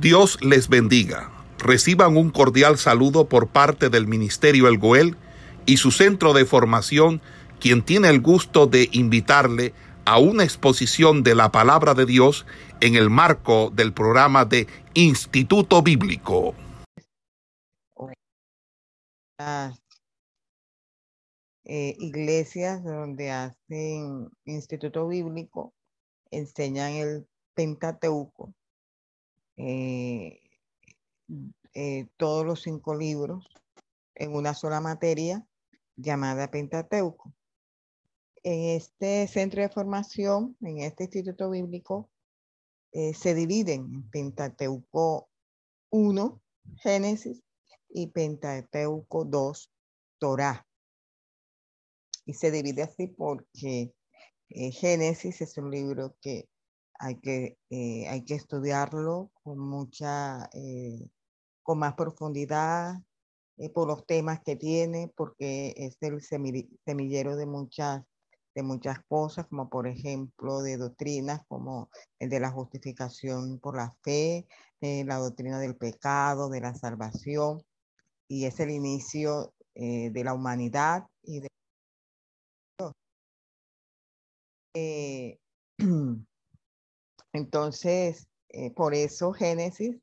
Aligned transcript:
Dios 0.00 0.38
les 0.42 0.68
bendiga. 0.68 1.30
Reciban 1.58 2.18
un 2.18 2.30
cordial 2.30 2.76
saludo 2.76 3.28
por 3.28 3.48
parte 3.48 3.88
del 3.88 4.06
Ministerio 4.06 4.68
El 4.68 4.76
Goel 4.76 5.16
y 5.64 5.78
su 5.78 5.90
centro 5.90 6.34
de 6.34 6.44
formación, 6.44 7.22
quien 7.60 7.82
tiene 7.82 8.10
el 8.10 8.20
gusto 8.20 8.66
de 8.66 8.90
invitarle 8.92 9.72
a 10.04 10.18
una 10.18 10.44
exposición 10.44 11.22
de 11.22 11.34
la 11.34 11.50
palabra 11.50 11.94
de 11.94 12.04
Dios 12.04 12.44
en 12.80 12.94
el 12.94 13.08
marco 13.08 13.70
del 13.74 13.94
programa 13.94 14.44
de 14.44 14.66
Instituto 14.92 15.82
Bíblico. 15.82 16.54
Eh, 21.64 21.96
iglesias 21.98 22.84
donde 22.84 23.30
hacen 23.30 24.28
Instituto 24.44 25.08
Bíblico 25.08 25.72
enseñan 26.30 26.92
el 26.92 27.26
Pentateuco, 27.54 28.52
eh, 29.56 30.42
eh, 31.72 32.06
todos 32.16 32.44
los 32.44 32.62
cinco 32.62 32.94
libros 32.94 33.46
en 34.14 34.34
una 34.34 34.54
sola 34.54 34.80
materia 34.80 35.46
llamada 35.96 36.50
Pentateuco. 36.50 37.32
En 38.42 38.76
este 38.76 39.26
centro 39.26 39.62
de 39.62 39.68
formación, 39.68 40.56
en 40.60 40.78
este 40.78 41.04
instituto 41.04 41.50
bíblico, 41.50 42.10
eh, 42.92 43.14
se 43.14 43.34
dividen 43.34 43.80
en 43.92 44.10
Pentateuco 44.10 45.28
1, 45.90 46.42
Génesis, 46.76 47.42
y 47.88 48.08
Pentateuco 48.08 49.24
2, 49.24 49.72
Torah. 50.18 50.66
Y 52.24 52.34
se 52.34 52.50
divide 52.50 52.82
así 52.82 53.06
porque 53.06 53.92
Génesis 54.48 55.40
es 55.40 55.56
un 55.58 55.70
libro 55.70 56.16
que 56.20 56.48
hay 56.98 57.16
que, 57.20 57.58
eh, 57.70 58.08
hay 58.08 58.24
que 58.24 58.34
estudiarlo 58.34 59.30
con 59.42 59.58
mucha, 59.58 60.48
eh, 60.52 61.08
con 61.62 61.78
más 61.78 61.94
profundidad 61.94 62.96
eh, 63.58 63.70
por 63.70 63.88
los 63.88 64.06
temas 64.06 64.40
que 64.42 64.56
tiene, 64.56 65.12
porque 65.16 65.74
es 65.76 65.96
el 66.00 66.20
semillero 66.22 67.36
de 67.36 67.46
muchas, 67.46 68.04
de 68.54 68.62
muchas 68.62 68.98
cosas, 69.08 69.46
como 69.48 69.68
por 69.68 69.86
ejemplo 69.86 70.62
de 70.62 70.76
doctrinas 70.76 71.42
como 71.48 71.90
el 72.18 72.30
de 72.30 72.40
la 72.40 72.50
justificación 72.50 73.58
por 73.60 73.76
la 73.76 73.94
fe, 74.02 74.46
la 74.80 75.16
doctrina 75.16 75.58
del 75.58 75.76
pecado, 75.76 76.48
de 76.48 76.60
la 76.60 76.74
salvación, 76.74 77.62
y 78.28 78.46
es 78.46 78.60
el 78.60 78.70
inicio 78.70 79.52
de 79.74 80.22
la 80.24 80.34
humanidad 80.34 81.06
y 81.22 81.40
de 81.40 81.48
Entonces, 87.36 88.28
eh, 88.48 88.70
por 88.70 88.94
eso 88.94 89.32
Génesis, 89.32 90.00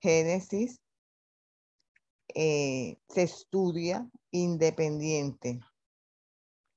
Génesis 0.00 0.78
eh, 2.34 2.98
se 3.08 3.22
estudia 3.22 4.06
independiente 4.30 5.60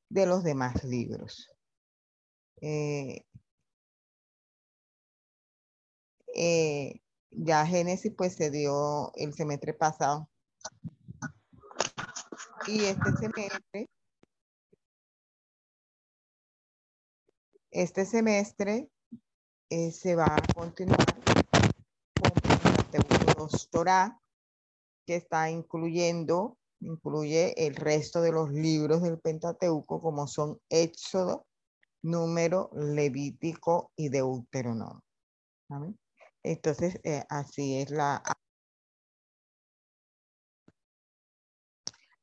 de 0.09 0.25
los 0.25 0.44
demás 0.44 0.83
libros. 0.86 1.50
Eh, 2.61 3.25
ya 7.31 7.66
Génesis 7.66 8.14
pues 8.17 8.36
se 8.36 8.50
dio 8.50 9.11
el 9.16 9.33
semestre 9.33 9.73
pasado 9.73 10.30
y 12.67 12.86
este 12.86 13.11
semestre 13.20 13.89
este 17.72 18.05
semestre 18.05 18.89
eh, 19.69 19.91
se 19.91 20.15
va 20.15 20.25
a 20.25 20.53
continuar 20.53 21.05
con 22.19 22.31
el 22.93 23.03
Torah, 23.69 24.19
que 25.05 25.15
está 25.15 25.49
incluyendo, 25.49 26.57
incluye 26.79 27.65
el 27.65 27.75
resto 27.75 28.21
de 28.21 28.31
los 28.31 28.51
libros 28.51 29.01
del 29.01 29.19
Pentateuco, 29.19 30.02
como 30.02 30.27
son 30.27 30.59
Éxodo, 30.69 31.45
Número, 32.03 32.69
Levítico 32.73 33.92
y 33.95 34.09
Deuteronomio. 34.09 35.03
Entonces, 36.43 36.99
eh, 37.03 37.23
así 37.30 37.80
es 37.80 37.89
la 37.92 38.23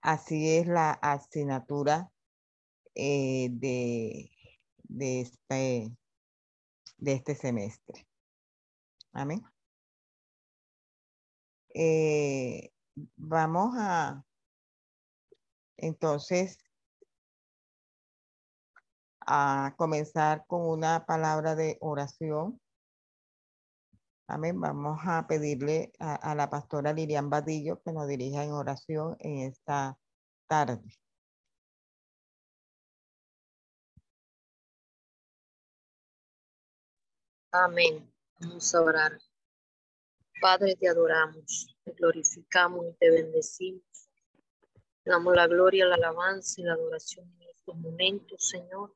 así 0.01 0.57
es 0.57 0.67
la 0.67 0.93
asignatura 0.93 2.11
eh, 2.95 3.49
de, 3.51 4.31
de 4.85 5.21
este 5.23 5.97
de 6.97 7.13
este 7.15 7.35
semestre. 7.35 8.07
Amén. 9.13 9.43
Eh, 11.75 12.71
vamos 13.17 13.75
a, 13.77 14.25
entonces, 15.77 16.59
a 19.21 19.75
comenzar 19.77 20.45
con 20.47 20.69
una 20.69 21.07
palabra 21.07 21.55
de 21.55 21.79
oración. 21.81 22.61
Amén. 24.27 24.61
Vamos 24.61 25.01
a 25.05 25.27
pedirle 25.27 25.93
a, 25.99 26.15
a 26.15 26.35
la 26.35 26.49
pastora 26.51 26.93
Lilian 26.93 27.31
Badillo 27.31 27.83
que 27.83 27.93
nos 27.93 28.09
dirija 28.09 28.45
en 28.45 28.53
oración 28.53 29.17
en 29.21 29.39
esta 29.39 29.99
tarde. 30.47 31.04
Amén. 37.57 38.13
Vamos 38.41 38.75
a 38.75 38.83
orar. 38.83 39.17
Padre, 40.41 40.75
te 40.75 40.89
adoramos, 40.89 41.77
te 41.85 41.93
glorificamos 41.93 42.85
y 42.85 42.95
te 42.95 43.11
bendecimos. 43.11 44.11
Te 45.05 45.11
damos 45.11 45.37
la 45.37 45.47
gloria, 45.47 45.87
la 45.87 45.95
alabanza 45.95 46.61
y 46.61 46.65
la 46.65 46.73
adoración 46.73 47.33
en 47.39 47.49
estos 47.51 47.77
momentos, 47.77 48.49
Señor. 48.49 48.93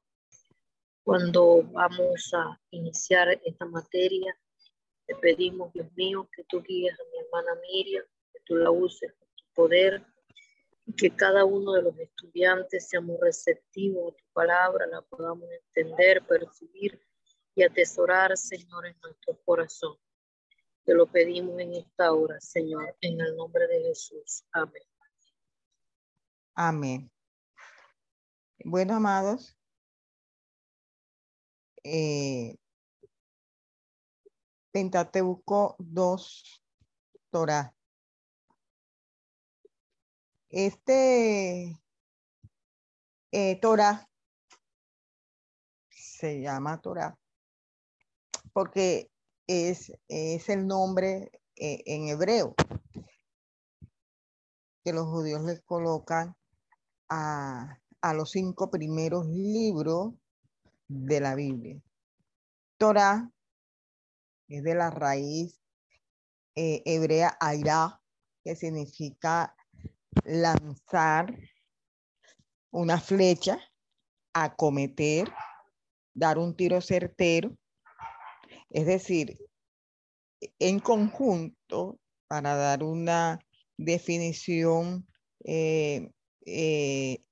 Cuando 1.05 1.63
vamos 1.71 2.33
a 2.35 2.61
iniciar 2.73 3.41
esta 3.45 3.65
materia, 3.65 4.37
te 5.07 5.15
pedimos, 5.15 5.73
Dios 5.73 5.93
mío, 5.95 6.29
que 6.35 6.43
tú 6.43 6.61
guíes 6.61 6.99
a 6.99 7.05
mi 7.13 7.25
hermana 7.25 7.61
Miriam, 7.63 8.05
que 8.33 8.41
tú 8.45 8.57
la 8.57 8.73
uses 8.73 9.13
con 9.13 9.29
tu 9.37 9.45
poder 9.55 10.05
y 10.85 10.95
que 10.95 11.15
cada 11.15 11.45
uno 11.45 11.75
de 11.75 11.83
los 11.83 11.97
estudiantes 11.97 12.89
seamos 12.89 13.21
receptivos 13.21 14.13
a 14.13 14.17
tu 14.17 14.25
palabra, 14.33 14.85
la 14.89 15.01
podamos 15.03 15.49
entender, 15.49 16.27
percibir 16.27 17.01
y 17.59 17.65
atesorar, 17.65 18.37
Señor, 18.37 18.87
en 18.87 18.97
nuestro 19.03 19.37
corazón. 19.45 19.97
Te 20.85 20.95
lo 20.95 21.11
pedimos 21.11 21.59
en 21.59 21.75
esta 21.75 22.13
hora, 22.13 22.41
Señor, 22.41 22.97
en 23.01 23.21
el 23.21 23.37
nombre 23.37 23.67
de 23.67 23.83
Jesús. 23.83 24.45
Amén. 24.53 24.83
Amén. 26.55 27.11
Bueno, 28.65 28.95
amados, 28.95 29.57
eh, 31.83 32.57
Pentateuco 34.71 35.75
2, 35.81 36.65
Torah. 37.31 37.75
Este 40.49 41.77
eh, 43.33 43.61
Torah 43.61 44.09
se 45.91 46.41
llama 46.41 46.81
Torah 46.81 47.19
porque 48.59 49.09
es, 49.47 49.93
es 50.09 50.49
el 50.49 50.67
nombre 50.67 51.31
eh, 51.55 51.81
en 51.87 52.09
hebreo 52.09 52.57
que 54.83 54.93
los 54.93 55.07
judíos 55.07 55.45
le 55.45 55.61
colocan 55.61 56.35
a, 57.09 57.79
los 58.15 58.33
cinco 58.33 58.69
primeros 58.69 59.29
libros 59.29 60.15
de 60.89 61.21
la 61.21 61.37
Biblia. 61.37 61.81
Torah 62.79 63.31
es 64.49 64.65
de 64.65 64.75
la 64.75 64.91
raíz 64.91 65.61
eh, 66.57 66.83
hebrea 66.85 67.39
aira, 67.39 68.03
que 68.43 68.57
significa 68.57 69.55
lanzar 70.25 71.33
una 72.73 72.99
flecha, 72.99 73.61
acometer, 74.33 75.33
dar 76.13 76.39
un 76.39 76.57
tiro 76.57 76.81
certero 76.81 77.57
es 78.71 78.87
decir, 78.87 79.39
en 80.59 80.81
conjunto, 80.81 81.99
para 82.29 82.55
dar 82.55 82.83
una 82.83 83.41
definición 83.77 85.07
eh, 85.45 86.11
eh, 86.45 87.23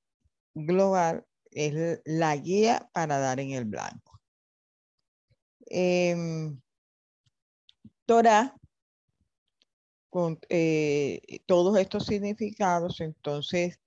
global, 0.55 1.27
es 1.50 2.00
la 2.05 2.37
guía 2.37 2.88
para 2.93 3.19
dar 3.19 3.41
en 3.41 3.53
el 3.53 3.65
blanco. 3.65 4.21
Em, 5.67 6.61
Torah, 8.06 8.55
con 10.11 10.38
eh, 10.49 11.21
todos 11.47 11.79
estos 11.79 12.06
significados, 12.06 13.00
entonces 13.00 13.79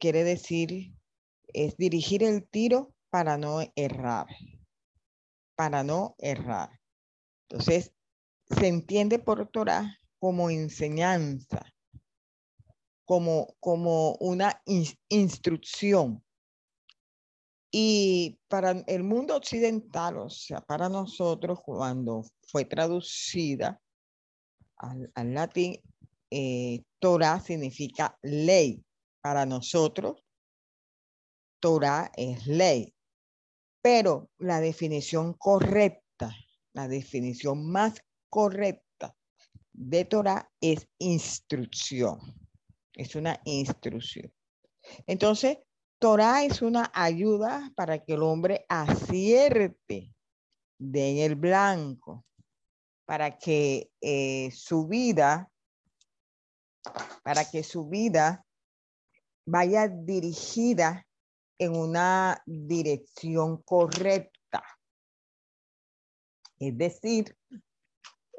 quiere 0.00 0.24
decir, 0.24 0.92
es 1.48 1.76
dirigir 1.76 2.22
el 2.22 2.46
tiro 2.48 2.92
para 3.10 3.36
no 3.38 3.60
errar, 3.76 4.26
para 5.58 5.82
no 5.82 6.14
errar. 6.18 6.70
Entonces, 7.48 7.92
se 8.48 8.68
entiende 8.68 9.18
por 9.18 9.44
Torah 9.48 9.98
como 10.20 10.50
enseñanza, 10.50 11.74
como, 13.04 13.56
como 13.58 14.12
una 14.20 14.62
instrucción. 15.08 16.24
Y 17.72 18.38
para 18.46 18.70
el 18.86 19.02
mundo 19.02 19.34
occidental, 19.34 20.18
o 20.18 20.30
sea, 20.30 20.60
para 20.60 20.88
nosotros, 20.88 21.58
cuando 21.64 22.22
fue 22.46 22.64
traducida 22.64 23.80
al, 24.76 25.10
latín, 25.34 25.82
eh, 26.30 26.84
Torah 27.00 27.40
significa 27.40 28.16
ley. 28.22 28.80
Para 29.20 29.44
nosotros, 29.44 30.22
Torah 31.58 32.12
es 32.14 32.46
ley. 32.46 32.94
Pero 33.82 34.30
la 34.38 34.60
definición 34.60 35.34
correcta, 35.34 36.34
la 36.72 36.88
definición 36.88 37.70
más 37.70 38.02
correcta 38.28 39.14
de 39.72 40.04
Torah 40.04 40.50
es 40.60 40.88
instrucción. 40.98 42.18
Es 42.94 43.14
una 43.14 43.40
instrucción. 43.44 44.32
Entonces, 45.06 45.58
Torah 45.98 46.44
es 46.44 46.62
una 46.62 46.90
ayuda 46.94 47.72
para 47.76 48.04
que 48.04 48.14
el 48.14 48.22
hombre 48.22 48.64
acierte 48.68 50.12
de 50.78 51.10
en 51.10 51.18
el 51.18 51.34
blanco, 51.34 52.24
para 53.04 53.38
que 53.38 53.90
eh, 54.00 54.50
su 54.52 54.86
vida, 54.86 55.50
para 57.22 57.44
que 57.44 57.62
su 57.62 57.88
vida 57.88 58.44
vaya 59.44 59.88
dirigida 59.88 61.07
en 61.58 61.76
una 61.76 62.42
dirección 62.46 63.62
correcta. 63.62 64.64
Es 66.58 66.76
decir, 66.76 67.36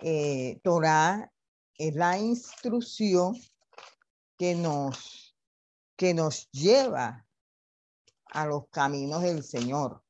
eh, 0.02 0.60
Torah 0.64 1.32
es 1.78 1.96
la 1.96 2.18
instrucción 2.18 3.36
que 4.38 4.56
nos, 4.56 5.36
que 5.98 6.14
nos 6.14 6.50
lleva 6.52 7.26
a 8.32 8.46
los 8.46 8.70
caminos 8.70 9.22
del 9.22 9.44
Señor. 9.44 10.04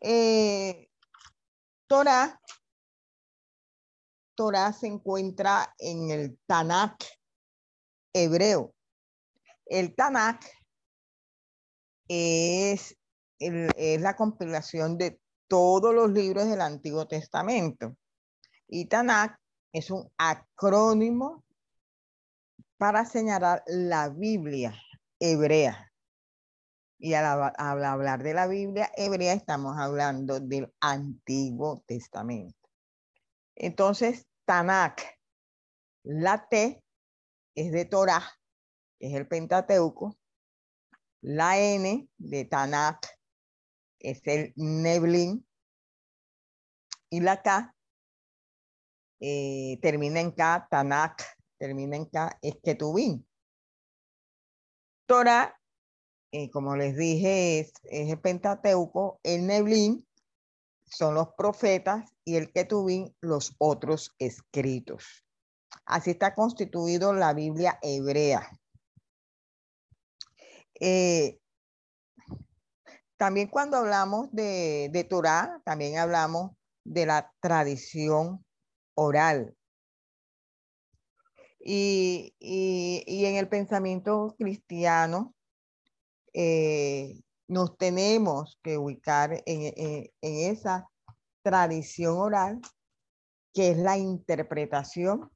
Eh, 0.00 0.88
Torah, 1.86 2.40
se 4.72 4.86
encuentra 4.86 5.74
en 5.78 6.10
el 6.10 6.38
Tanakh 6.46 7.04
hebreo. 8.14 8.74
El 9.66 9.94
Tanakh 9.94 10.59
es, 12.10 12.98
es 13.38 14.00
la 14.00 14.16
compilación 14.16 14.98
de 14.98 15.20
todos 15.46 15.94
los 15.94 16.10
libros 16.10 16.48
del 16.48 16.60
Antiguo 16.60 17.06
Testamento. 17.06 17.96
Y 18.66 18.86
Tanakh 18.86 19.38
es 19.72 19.90
un 19.90 20.10
acrónimo 20.18 21.44
para 22.78 23.04
señalar 23.04 23.62
la 23.66 24.08
Biblia 24.08 24.74
hebrea. 25.20 25.92
Y 26.98 27.14
al, 27.14 27.54
hablar 27.56 28.22
de 28.22 28.34
la 28.34 28.46
Biblia 28.46 28.90
hebrea 28.96 29.32
estamos 29.32 29.78
hablando 29.78 30.40
del 30.40 30.72
Antiguo 30.80 31.82
Testamento. 31.86 32.68
Entonces, 33.54 34.26
Tanakh, 34.44 35.00
la 36.02 36.48
T 36.48 36.82
es 37.54 37.72
de 37.72 37.84
Torah, 37.84 38.24
es 38.98 39.14
el 39.14 39.28
Pentateuco. 39.28 40.19
La 41.22 41.58
N 41.58 42.08
de 42.16 42.44
Tanakh 42.44 43.06
es 43.98 44.26
el 44.26 44.52
Neblin. 44.56 45.46
Y 47.10 47.20
la 47.20 47.42
K 47.42 47.74
eh, 49.20 49.78
termina 49.82 50.20
en 50.20 50.30
K, 50.32 50.66
Tanakh, 50.70 51.22
termina 51.58 51.96
en 51.96 52.06
K, 52.06 52.38
es 52.40 52.56
Ketubin. 52.62 53.26
Torah, 55.06 55.60
eh, 56.32 56.50
como 56.50 56.76
les 56.76 56.96
dije, 56.96 57.60
es, 57.60 57.72
el 57.84 58.18
Pentateuco, 58.20 59.20
el 59.22 59.46
Neblin 59.46 60.06
son 60.86 61.14
los 61.14 61.28
profetas 61.36 62.14
y 62.24 62.36
el 62.36 62.52
Ketubín 62.52 63.14
los 63.20 63.54
otros 63.58 64.14
escritos. 64.18 65.26
Así 65.84 66.12
está 66.12 66.34
constituido 66.34 67.12
la 67.12 67.34
Biblia 67.34 67.78
hebrea. 67.82 68.48
Eh, 70.80 71.38
también 73.16 73.48
cuando 73.48 73.76
hablamos 73.76 74.32
de, 74.32 74.88
de 74.92 75.04
Torah, 75.04 75.60
también 75.64 75.98
hablamos 75.98 76.52
de 76.84 77.06
la 77.06 77.32
tradición 77.40 78.44
oral. 78.94 79.54
Y, 81.62 82.34
en 82.40 83.36
el 83.36 83.48
pensamiento 83.48 84.34
cristiano 84.38 85.34
eh, 86.32 87.20
nos 87.48 87.76
tenemos 87.76 88.58
que 88.62 88.78
ubicar 88.78 89.42
en, 89.44 90.10
esa 90.22 90.88
tradición 91.42 92.16
oral 92.16 92.60
que 93.52 93.70
es 93.70 93.78
la 93.78 93.98
interpretación 93.98 95.30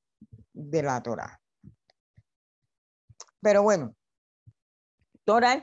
de 0.53 0.83
la 0.83 1.03
Torah. 1.03 1.41
Pero 3.41 3.63
bueno, 3.63 3.95
Torah 5.25 5.61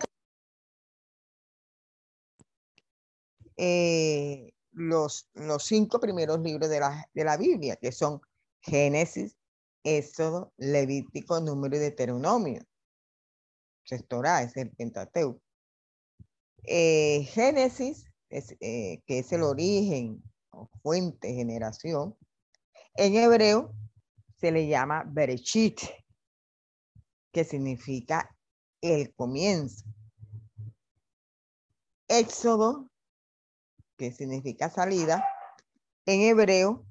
eh, 3.58 4.54
los, 4.72 5.30
los 5.34 5.64
cinco 5.64 6.00
primeros 6.00 6.40
libros 6.40 6.70
de 6.70 6.80
la, 6.80 7.08
de 7.14 7.24
la 7.24 7.38
Biblia, 7.38 7.76
que 7.76 7.92
son 7.92 8.20
Génesis, 8.62 9.38
Éxodo, 9.84 10.54
Levítico, 10.58 11.40
Número 11.40 11.76
y 11.76 11.80
Deuteronomio. 11.80 12.64
Es 13.86 14.02
es 14.02 14.58
el 14.58 14.72
Pentateuco. 14.72 15.42
Eh, 16.64 17.24
Génesis, 17.32 18.06
es, 18.30 18.56
eh, 18.62 19.02
que 19.06 19.20
es 19.20 19.32
el 19.32 19.44
origen 19.44 20.24
o 20.52 20.70
fuente, 20.82 21.34
generación. 21.34 22.16
En 22.96 23.16
hebreo 23.16 23.74
se 24.40 24.52
le 24.52 24.68
llama 24.68 25.04
Berechit, 25.06 25.82
que 27.32 27.44
significa 27.44 28.36
el 28.82 29.14
comienzo. 29.14 29.86
Éxodo, 32.08 32.90
que 33.98 34.12
significa 34.12 34.70
salida, 34.70 35.24
en 36.06 36.22
hebreo 36.22 36.86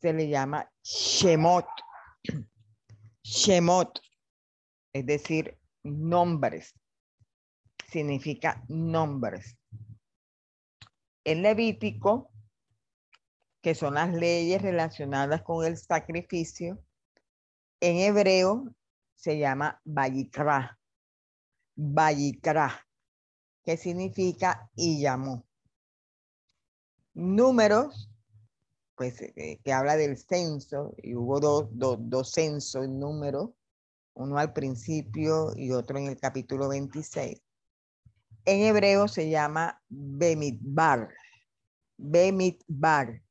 se 0.00 0.12
le 0.12 0.28
llama 0.28 0.70
Shemot. 0.82 1.66
Shemot, 3.22 4.00
es 4.92 5.06
decir, 5.06 5.58
nombres. 5.82 6.74
Significa 7.90 8.62
nombres. 8.68 9.56
El 11.24 11.42
Levítico, 11.42 12.30
que 13.62 13.74
son 13.74 13.94
las 13.94 14.12
leyes 14.12 14.60
relacionadas 14.60 15.42
con 15.42 15.64
el 15.64 15.78
sacrificio, 15.78 16.84
en 17.80 17.96
hebreo 17.96 18.74
se 19.24 19.38
llama 19.38 19.80
Bayikra. 19.86 20.78
Bayikra, 21.76 22.86
que 23.62 23.78
significa 23.78 24.70
y 24.76 25.00
llamó. 25.00 25.46
Números 27.14 28.10
pues, 28.96 29.22
eh, 29.22 29.60
que 29.64 29.72
habla 29.72 29.96
del 29.96 30.18
censo, 30.18 30.94
y 30.98 31.14
hubo 31.14 31.40
dos, 31.40 31.68
dos, 31.72 32.32
censos 32.32 32.84
en 32.84 33.00
número, 33.00 33.56
uno 34.12 34.36
al 34.36 34.52
principio 34.52 35.52
y 35.56 35.72
otro 35.72 35.96
en 35.96 36.08
el 36.08 36.20
capítulo 36.20 36.68
26. 36.68 37.40
En 38.44 38.60
hebreo 38.60 39.08
se 39.08 39.30
llama 39.30 39.82
Bemidbar, 39.88 41.08
Bemidbar, 41.96 43.22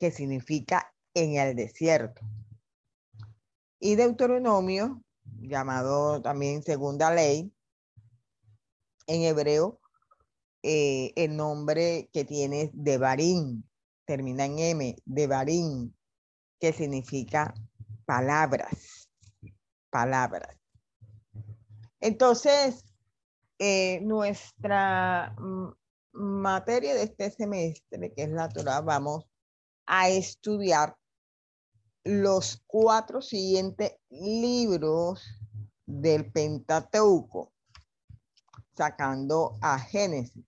que 0.00 0.10
significa 0.10 0.92
en 1.14 1.36
el 1.36 1.54
desierto. 1.54 2.22
Y 3.78 3.94
Deuteronomio, 3.94 5.00
llamado 5.40 6.20
también 6.22 6.62
segunda 6.62 7.12
ley, 7.12 7.52
en 9.06 9.22
hebreo, 9.22 9.80
eh, 10.62 11.12
el 11.16 11.36
nombre 11.36 12.10
que 12.12 12.24
tiene 12.24 12.70
de 12.74 12.98
Barín, 12.98 13.68
termina 14.04 14.44
en 14.44 14.58
M, 14.58 14.96
de 15.04 15.26
Barín, 15.26 15.96
que 16.60 16.72
significa 16.72 17.54
palabras, 18.04 19.08
palabras. 19.90 20.56
Entonces, 22.00 22.84
eh, 23.58 24.00
nuestra 24.02 25.34
materia 26.12 26.94
de 26.94 27.04
este 27.04 27.30
semestre, 27.30 28.12
que 28.14 28.24
es 28.24 28.30
la 28.30 28.48
Torah, 28.48 28.80
vamos 28.80 29.26
a 29.86 30.08
estudiar 30.08 30.96
los 32.08 32.62
cuatro 32.66 33.20
siguientes 33.20 33.92
libros 34.08 35.22
del 35.84 36.32
Pentateuco, 36.32 37.52
sacando 38.74 39.58
a 39.60 39.78
Génesis, 39.78 40.42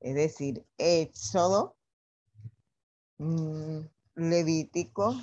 es 0.00 0.14
decir, 0.16 0.66
Éxodo, 0.78 1.76
Levítico, 4.16 5.14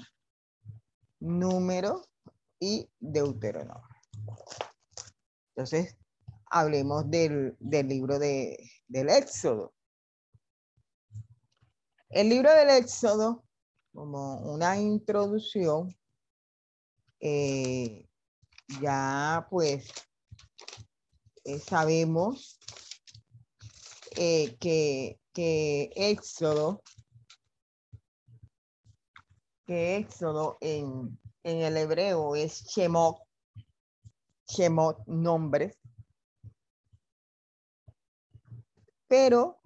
Número 1.19 2.01
y 2.61 2.89
Deuteronomio. 3.01 3.83
Entonces, 5.49 5.97
hablemos 6.45 7.11
del, 7.11 7.57
libro 7.59 8.19
de, 8.19 8.57
del 8.87 9.09
Éxodo. 9.09 9.73
El 12.09 12.29
libro 12.29 12.53
del 12.53 12.69
Éxodo, 12.69 13.43
como 13.97 14.37
una 14.53 14.77
introducción, 14.77 15.97
eh, 17.19 18.07
ya 18.79 19.47
pues 19.49 19.87
eh, 21.43 21.57
sabemos 21.57 22.59
eh, 24.15 24.55
que, 24.59 25.19
que 25.33 25.89
Éxodo, 25.95 26.83
que 29.65 29.97
Éxodo 29.97 30.59
en, 30.61 31.19
en 31.41 31.61
el 31.63 31.75
hebreo 31.77 32.35
es 32.35 32.65
Shemot, 32.67 33.17
Shemot, 34.47 35.07
nombres. 35.07 35.75
Pero 39.07 39.59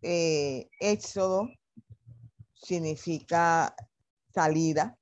eh, 0.00 0.70
Éxodo 0.78 1.48
significa 2.64 3.74
salida. 4.32 4.98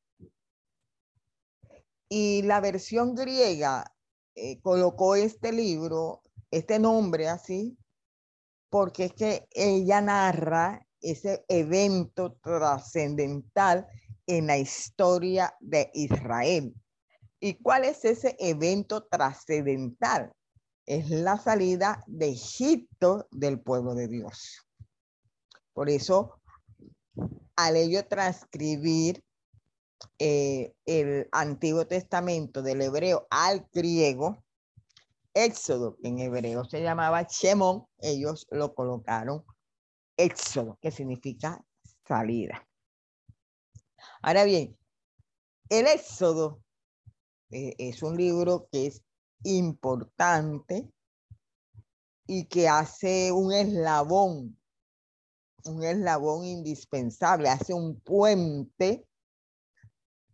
Y 2.09 2.42
la 2.42 2.61
versión 2.61 3.14
griega 3.14 3.95
eh, 4.35 4.61
colocó 4.61 5.14
este 5.14 5.52
libro, 5.52 6.23
este 6.50 6.78
nombre 6.78 7.28
así, 7.28 7.78
porque 8.69 9.07
es 9.07 9.12
que 9.14 9.49
ella 9.50 10.00
narra 10.00 10.87
ese 11.00 11.45
evento 11.49 12.38
trascendental 12.42 13.87
en 14.26 14.47
la 14.47 14.59
historia 14.59 15.54
de 15.61 15.90
Israel. 15.95 16.75
¿Y 17.40 17.54
cuál 17.54 17.85
es 17.85 18.04
ese 18.04 18.37
evento 18.38 19.04
trascendental? 19.04 20.33
Es 20.87 21.11
la 21.11 21.38
salida 21.38 22.02
de 22.07 22.31
Egipto 22.31 23.26
del 23.31 23.61
pueblo 23.61 23.95
de 23.95 24.09
Dios. 24.09 24.66
Por 25.73 25.88
eso, 25.88 26.40
al 27.56 27.76
ello 27.76 28.06
transcribir 28.06 29.23
eh, 30.18 30.75
el 30.87 31.28
Antiguo 31.32 31.87
Testamento 31.87 32.62
del 32.62 32.82
hebreo 32.82 33.26
al 33.30 33.68
griego, 33.73 34.42
Éxodo, 35.35 35.97
en 36.02 36.18
hebreo 36.18 36.64
se 36.64 36.82
llamaba 36.82 37.23
Shemón, 37.23 37.87
ellos 37.99 38.47
lo 38.50 38.75
colocaron 38.75 39.44
Éxodo, 40.16 40.78
que 40.80 40.90
significa 40.90 41.64
salida. 42.06 42.66
Ahora 44.21 44.44
bien, 44.44 44.76
el 45.68 45.87
Éxodo 45.87 46.62
eh, 47.50 47.75
es 47.78 48.02
un 48.02 48.16
libro 48.16 48.68
que 48.71 48.87
es 48.87 49.02
importante 49.44 50.88
y 52.26 52.47
que 52.47 52.68
hace 52.68 53.32
un 53.32 53.52
eslabón, 53.52 54.59
un 55.66 55.83
eslabón 55.85 56.45
indispensable, 56.45 57.49
hace 57.49 57.75
un 57.75 58.00
puente 58.00 59.07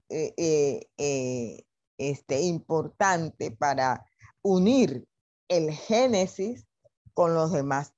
eh, 0.08 0.88
eh, 0.96 1.64
este, 1.98 2.42
importante 2.42 3.50
para 3.50 4.04
unir 4.42 5.06
el 5.48 5.72
Génesis 5.72 6.66
con 7.14 7.34
los 7.34 7.52
demás, 7.52 7.94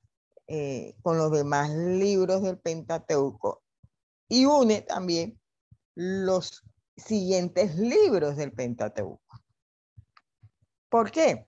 con 1.02 1.16
los 1.16 1.30
demás 1.30 1.70
libros 1.70 2.42
del 2.42 2.58
Pentateuco 2.58 3.62
y 4.28 4.46
une 4.46 4.80
también 4.80 5.38
los 5.94 6.62
siguientes 6.96 7.76
libros 7.76 8.36
del 8.36 8.52
Pentateuco. 8.52 9.20
¿Por 10.88 11.10
qué? 11.10 11.46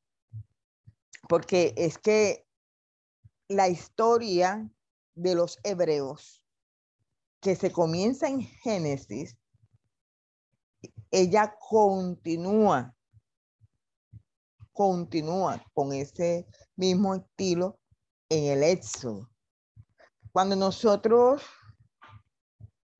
Porque 1.29 1.75
es 1.77 1.99
que 1.99 2.47
la 3.49 3.69
historia 3.69 4.69
de 5.15 5.35
los 5.35 5.59
hebreos 5.63 6.43
que 7.41 7.57
se 7.57 7.73
comienza 7.73 8.29
en 8.29 8.43
Génesis, 8.43 9.37
ella 11.11 11.55
continúa, 11.59 12.95
continúa 14.73 15.63
con 15.75 15.93
ese 15.93 16.47
mismo 16.77 17.15
estilo 17.15 17.79
en 18.29 18.45
el 18.45 18.63
Éxodo. 18.63 19.29
Cuando 20.33 20.57
nosotros 20.57 21.43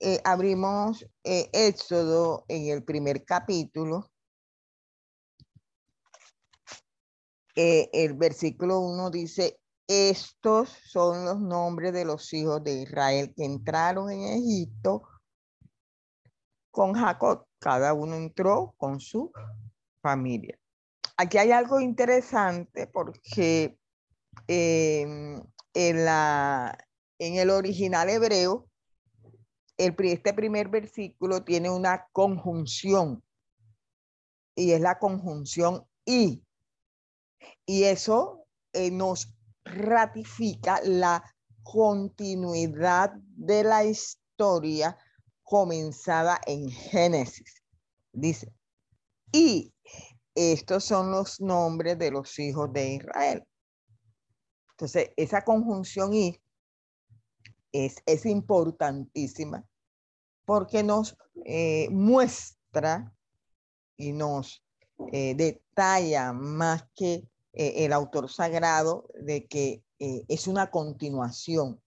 eh, 0.01 0.21
abrimos 0.25 1.07
eh, 1.25 1.49
Éxodo 1.53 2.45
en 2.49 2.67
el 2.67 2.85
primer 2.85 3.25
capítulo, 3.25 4.11
eh, 7.55 7.89
el 7.93 8.15
versículo 8.15 8.81
1 8.81 9.11
dice, 9.11 9.62
estos 9.93 10.71
son 10.85 11.25
los 11.25 11.41
nombres 11.41 11.93
de 11.93 12.05
los 12.05 12.33
hijos 12.33 12.63
de 12.65 12.83
Israel 12.83 13.33
que 13.37 13.45
entraron 13.45 14.11
en 14.11 14.23
Egipto 14.23 15.03
con 16.71 16.95
Jacob. 16.95 17.47
Cada 17.59 17.93
uno 17.93 18.17
entró 18.17 18.75
con 18.77 19.01
su 19.01 19.33
familia. 20.01 20.59
Aquí 21.17 21.39
hay 21.39 21.53
algo 21.53 21.81
interesante 21.81 22.87
porque 22.87 23.79
en, 24.47 25.45
la, 25.75 26.77
en 27.19 27.35
el 27.37 27.51
original 27.51 28.09
hebreo 28.09 28.69
este 29.77 30.33
primer 30.33 30.69
versículo 30.69 31.45
tiene 31.45 31.69
una 31.69 32.07
conjunción 32.13 33.23
y 34.55 34.73
es 34.73 34.81
la 34.81 34.99
conjunción 34.99 35.87
y. 36.05 36.45
Y 37.67 37.85
eso 37.85 38.47
eh, 38.73 38.91
nos 38.91 39.35
ratifica 39.73 40.81
la 40.85 41.23
continuidad 41.63 43.13
de 43.37 43.65
la 43.65 43.85
historia 43.85 44.97
comenzada 45.43 46.41
en 46.47 46.69
Génesis. 46.69 47.63
Dice, 48.13 48.53
y 49.33 49.73
estos 50.35 50.85
son 50.85 51.11
los 51.11 51.41
nombres 51.41 51.99
de 51.99 52.11
los 52.11 52.39
hijos 52.39 52.73
de 52.73 52.95
Israel. 52.95 53.45
Entonces, 54.71 55.11
esa 55.17 55.43
conjunción 55.45 56.13
y 56.15 56.41
es, 57.73 57.97
es 58.07 58.27
importantísima 58.27 59.65
porque 60.45 60.83
nos 60.83 61.17
eh, 61.45 61.89
muestra 61.91 63.15
y 63.97 64.13
nos 64.13 64.65
eh, 65.13 65.35
detalla 65.35 66.33
más 66.33 66.85
que 66.95 67.29
eh, 67.53 67.85
el 67.85 67.93
autor 67.93 68.31
sagrado 68.31 69.09
de 69.15 69.47
que 69.47 69.83
es 69.99 70.49
una 70.49 70.69
continuación 70.73 71.81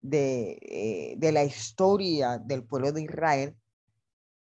de, 0.00 1.14
de, 1.18 1.32
la 1.32 1.44
historia 1.44 2.38
del 2.38 2.64
pueblo 2.64 2.90
de 2.90 3.02
Israel 3.02 3.54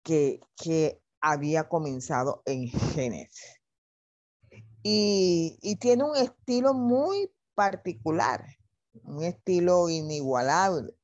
que, 0.05 0.39
que 0.57 1.01
había 1.21 1.69
comenzado 1.69 2.43
en 2.47 2.69
Génesis. 2.69 3.61
Y, 4.83 5.59
y, 5.61 5.77
tiene 5.77 6.05
un 6.05 6.17
estilo 6.17 6.75
muy 6.75 7.31
particular, 7.55 8.45
un 9.03 9.23
estilo 9.23 9.89
inigualable. 9.89 10.95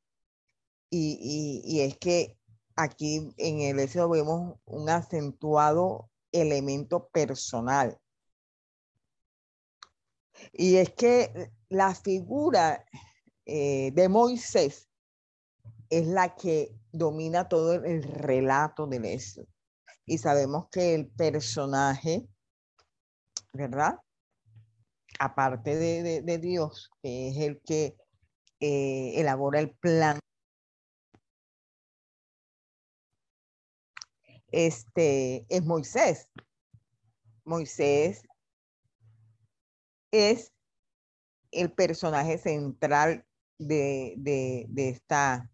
Y, 0.89 1.81
es 1.81 1.99
que 1.99 2.39
aquí 2.75 3.35
en 3.37 3.61
el 3.61 3.81
eso 3.81 4.09
vemos 4.09 4.59
un 4.65 4.89
acentuado 4.89 6.09
elemento 6.33 7.09
personal. 7.09 7.99
Y 10.53 10.77
es 10.77 10.91
que 10.91 11.51
la 11.69 11.95
figura 11.95 12.85
eh, 13.45 13.91
de 13.93 14.09
Moisés 14.09 14.89
es 15.91 16.07
la 16.07 16.35
que 16.35 16.75
domina 16.93 17.49
todo 17.49 17.75
el 17.75 18.03
relato 18.03 18.87
del 18.87 19.05
eso. 19.05 19.47
Y 20.05 20.19
sabemos 20.19 20.69
que 20.71 20.95
el 20.95 21.09
personaje, 21.09 22.27
¿verdad? 23.53 23.99
Aparte 25.19 25.77
de, 25.77 26.39
Dios, 26.39 26.91
que 27.03 27.29
es 27.29 27.37
el 27.39 27.61
que 27.63 27.97
eh, 28.61 29.13
elabora 29.17 29.61
el 29.61 29.71
plan 29.77 30.19
este, 34.49 35.47
es 35.49 35.65
Moisés. 35.65 36.29
Moisés 37.45 38.23
es 40.11 40.53
el 41.51 41.73
personaje 41.73 42.39
central 42.39 43.25
de, 43.59 44.15
de, 44.19 44.67
de 44.69 44.89
esta 44.91 45.51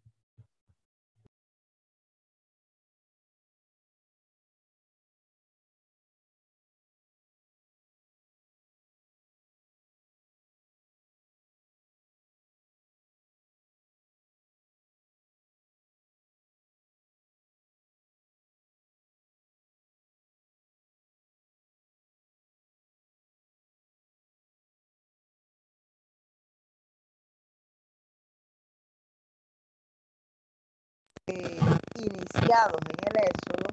eh, 31.32 31.58
iniciados 31.96 32.80
en 32.88 32.98
el 33.08 33.24
Éxodo, 33.24 33.68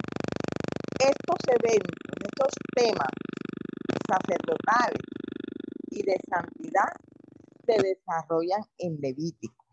estos 0.99 1.37
eventos, 1.47 1.95
estos 2.19 2.53
temas 2.75 3.09
sacerdotales 4.07 5.01
y 5.91 6.03
de 6.03 6.17
santidad 6.29 6.93
se 7.65 7.81
desarrollan 7.81 8.63
en 8.77 8.97
Levítico. 8.99 9.65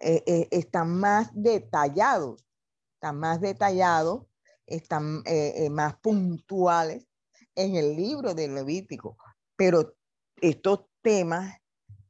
Eh, 0.00 0.22
eh, 0.26 0.48
están 0.50 0.98
más 0.98 1.30
detallados, 1.32 2.44
están 2.94 3.18
más 3.18 3.40
detallados, 3.40 4.26
están 4.66 5.22
eh, 5.24 5.68
más 5.70 5.96
puntuales 5.96 7.06
en 7.54 7.76
el 7.76 7.96
libro 7.96 8.34
de 8.34 8.48
Levítico, 8.48 9.16
pero 9.56 9.94
estos 10.40 10.86
temas 11.00 11.61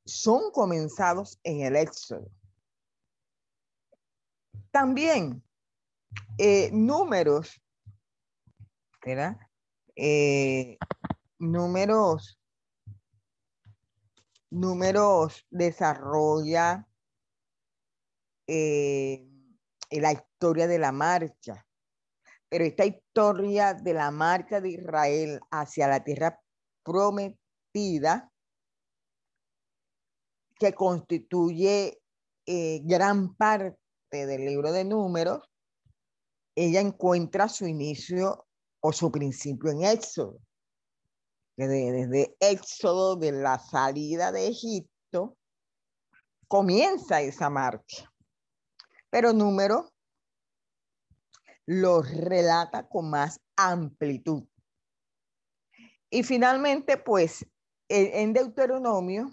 son 0.04 0.50
comenzados 0.50 1.38
en 1.42 1.60
el 1.60 1.76
Éxodo. 1.76 2.30
También 4.70 5.42
números, 6.72 7.60
¿verdad? 9.04 9.36
números, 11.38 12.40
números 14.50 15.46
desarrolla 15.50 16.86
eh, 18.46 19.28
la 19.90 20.12
historia 20.12 20.66
de 20.66 20.78
la 20.78 20.92
marcha. 20.92 21.66
Pero 22.48 22.64
esta 22.64 22.84
historia 22.84 23.74
de 23.74 23.94
la 23.94 24.10
marcha 24.10 24.60
de 24.60 24.70
Israel 24.70 25.40
hacia 25.50 25.88
la 25.88 26.04
tierra 26.04 26.40
prometida, 26.82 28.31
que 30.62 30.74
constituye 30.74 32.00
eh, 32.46 32.80
gran 32.84 33.34
parte 33.34 33.76
del 34.10 34.44
libro 34.44 34.70
de 34.72 34.84
números, 34.84 35.40
ella 36.54 36.80
encuentra 36.80 37.48
su 37.48 37.66
inicio 37.66 38.46
o 38.80 38.92
su 38.92 39.10
principio 39.10 39.72
en 39.72 39.82
Éxodo. 39.82 40.38
Desde, 41.56 41.92
desde 41.92 42.36
Éxodo 42.38 43.16
de 43.16 43.32
la 43.32 43.58
salida 43.58 44.30
de 44.30 44.48
Egipto, 44.48 45.36
comienza 46.46 47.20
esa 47.20 47.50
marcha 47.50 48.12
pero 49.12 49.34
número 49.34 49.92
los 51.66 52.10
relata 52.10 52.88
con 52.88 53.10
más 53.10 53.38
amplitud. 53.56 54.44
Y 56.08 56.22
finalmente, 56.22 56.96
pues, 56.96 57.46
en 57.88 58.32
Deuteronomio 58.32 59.30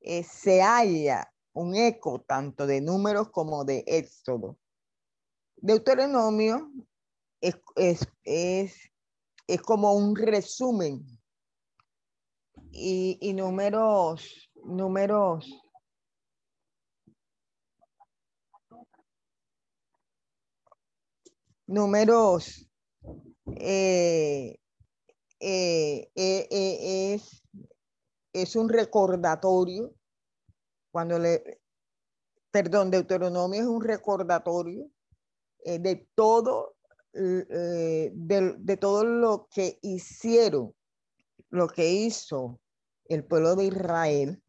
eh, 0.00 0.24
se 0.24 0.62
halla 0.62 1.32
un 1.52 1.74
eco 1.74 2.20
tanto 2.20 2.66
de 2.66 2.80
números 2.80 3.30
como 3.30 3.64
de 3.64 3.84
Éxodo. 3.86 4.58
Deuteronomio 5.56 6.70
es, 7.40 7.56
es, 7.76 8.08
es, 8.24 8.76
es 9.46 9.62
como 9.62 9.94
un 9.94 10.16
resumen 10.16 11.04
y, 12.72 13.18
y 13.20 13.34
números, 13.34 14.50
números 14.64 15.46
números 21.70 22.68
eh, 23.56 24.58
eh, 25.38 26.10
eh, 26.16 27.20
es 28.32 28.56
un 28.56 28.68
recordatorio, 28.68 29.94
cuando 30.90 31.18
le, 31.18 31.60
perdón, 32.50 32.90
Deuteronomio 32.90 33.60
es 33.60 33.66
un 33.66 33.82
recordatorio 33.82 34.90
de 35.64 36.08
todo, 36.14 36.76
de, 37.12 38.10
de, 38.58 38.76
todo 38.76 39.04
lo 39.04 39.48
que 39.50 39.78
hicieron, 39.82 40.74
lo 41.50 41.68
que 41.68 41.90
hizo 41.90 42.60
el 43.06 43.24
pueblo 43.24 43.56
de 43.56 43.66
Israel, 43.66 44.42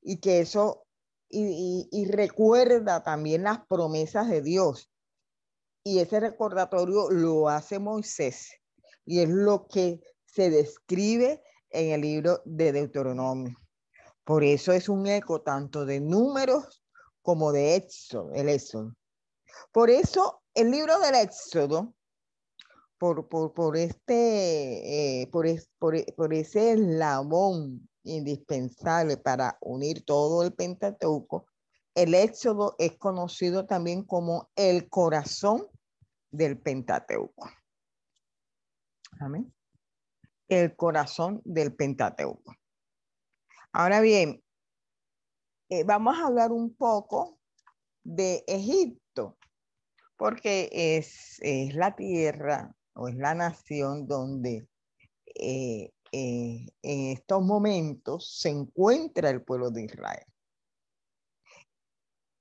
y 0.00 0.18
que 0.18 0.40
eso, 0.40 0.86
y 1.28 2.06
recuerda 2.10 3.02
también 3.02 3.42
las 3.44 3.66
promesas 3.66 4.28
de 4.28 4.42
Dios. 4.42 4.90
Y 5.84 5.98
ese 5.98 6.20
recordatorio 6.20 7.10
lo 7.10 7.48
hace 7.48 7.78
Moisés 7.78 8.60
y 9.06 9.20
es 9.20 9.28
lo 9.28 9.66
que 9.66 10.00
se 10.26 10.50
describe 10.50 11.42
en 11.70 11.92
el 11.92 12.00
libro 12.00 12.42
de 12.44 12.72
Deuteronomio. 12.72 13.56
Por 14.24 14.44
eso 14.44 14.72
es 14.72 14.88
un 14.88 15.06
eco 15.06 15.42
tanto 15.42 15.84
de 15.84 16.00
números 16.00 16.82
como 17.22 17.52
de 17.52 17.76
Éxodo, 17.76 18.32
el 18.32 18.48
Éxodo. 18.48 18.94
Por 19.72 19.90
eso 19.90 20.42
el 20.54 20.70
libro 20.70 20.98
del 21.00 21.14
Éxodo, 21.14 21.94
por, 22.98 23.28
por, 23.28 23.52
por 23.54 23.76
este, 23.76 25.22
eh, 25.22 25.26
por, 25.28 25.46
por, 25.78 26.14
por, 26.14 26.34
ese 26.34 26.72
eslabón 26.72 27.88
indispensable 28.04 29.16
para 29.16 29.56
unir 29.60 30.04
todo 30.04 30.42
el 30.42 30.52
Pentateuco, 30.52 31.46
el 31.94 32.14
Éxodo 32.14 32.76
es 32.78 32.96
conocido 32.98 33.66
también 33.66 34.04
como 34.04 34.50
el 34.54 34.88
corazón 34.88 35.66
del 36.30 36.58
Pentateuco. 36.58 37.50
Amén. 39.20 39.52
El 40.50 40.74
corazón 40.74 41.40
del 41.44 41.76
Pentateuco. 41.76 42.56
Ahora 43.72 44.00
bien, 44.00 44.42
eh, 45.68 45.84
vamos 45.84 46.18
a 46.18 46.26
hablar 46.26 46.50
un 46.50 46.74
poco 46.74 47.38
de 48.02 48.42
Egipto, 48.48 49.38
porque 50.16 50.68
es, 50.72 51.38
es 51.40 51.72
la 51.76 51.94
tierra 51.94 52.74
o 52.94 53.06
es 53.06 53.14
la 53.14 53.36
nación 53.36 54.08
donde 54.08 54.66
eh, 55.36 55.92
eh, 56.10 56.66
en 56.82 57.06
estos 57.12 57.42
momentos 57.44 58.36
se 58.40 58.48
encuentra 58.48 59.30
el 59.30 59.44
pueblo 59.44 59.70
de 59.70 59.84
Israel. 59.84 60.26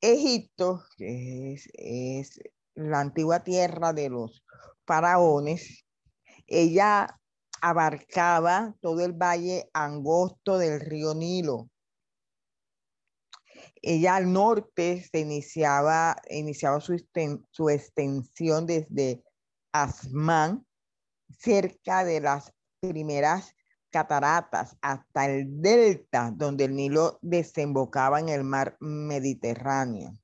Egipto, 0.02 0.84
es, 0.98 1.70
es 1.74 2.40
la 2.74 3.02
antigua 3.02 3.44
tierra 3.44 3.94
de 3.94 4.10
los 4.10 4.44
faraones, 4.88 5.86
ella 6.48 7.16
abarcaba 7.62 8.76
todo 8.82 9.04
el 9.04 9.14
valle 9.14 9.70
angosto 9.74 10.58
del 10.58 10.80
río 10.80 11.14
Nilo. 11.14 11.70
Ella 13.82 14.16
al 14.16 14.32
norte 14.32 15.08
se 15.10 15.20
iniciaba, 15.20 16.16
iniciaba 16.30 16.82
su, 16.82 17.02
su 17.52 17.70
extensión 17.70 18.66
desde 18.66 19.24
Asmán, 19.72 20.66
cerca 21.38 22.04
de 22.04 22.20
las 22.20 22.54
primeras 22.80 23.56
cataratas, 23.90 24.78
hasta 24.82 25.26
el 25.26 25.62
delta, 25.62 26.32
donde 26.36 26.66
el 26.66 26.76
Nilo 26.76 27.20
desembocaba 27.22 28.20
en 28.20 28.30
el 28.30 28.44
mar 28.44 28.78
Mediterráneo 28.80 30.18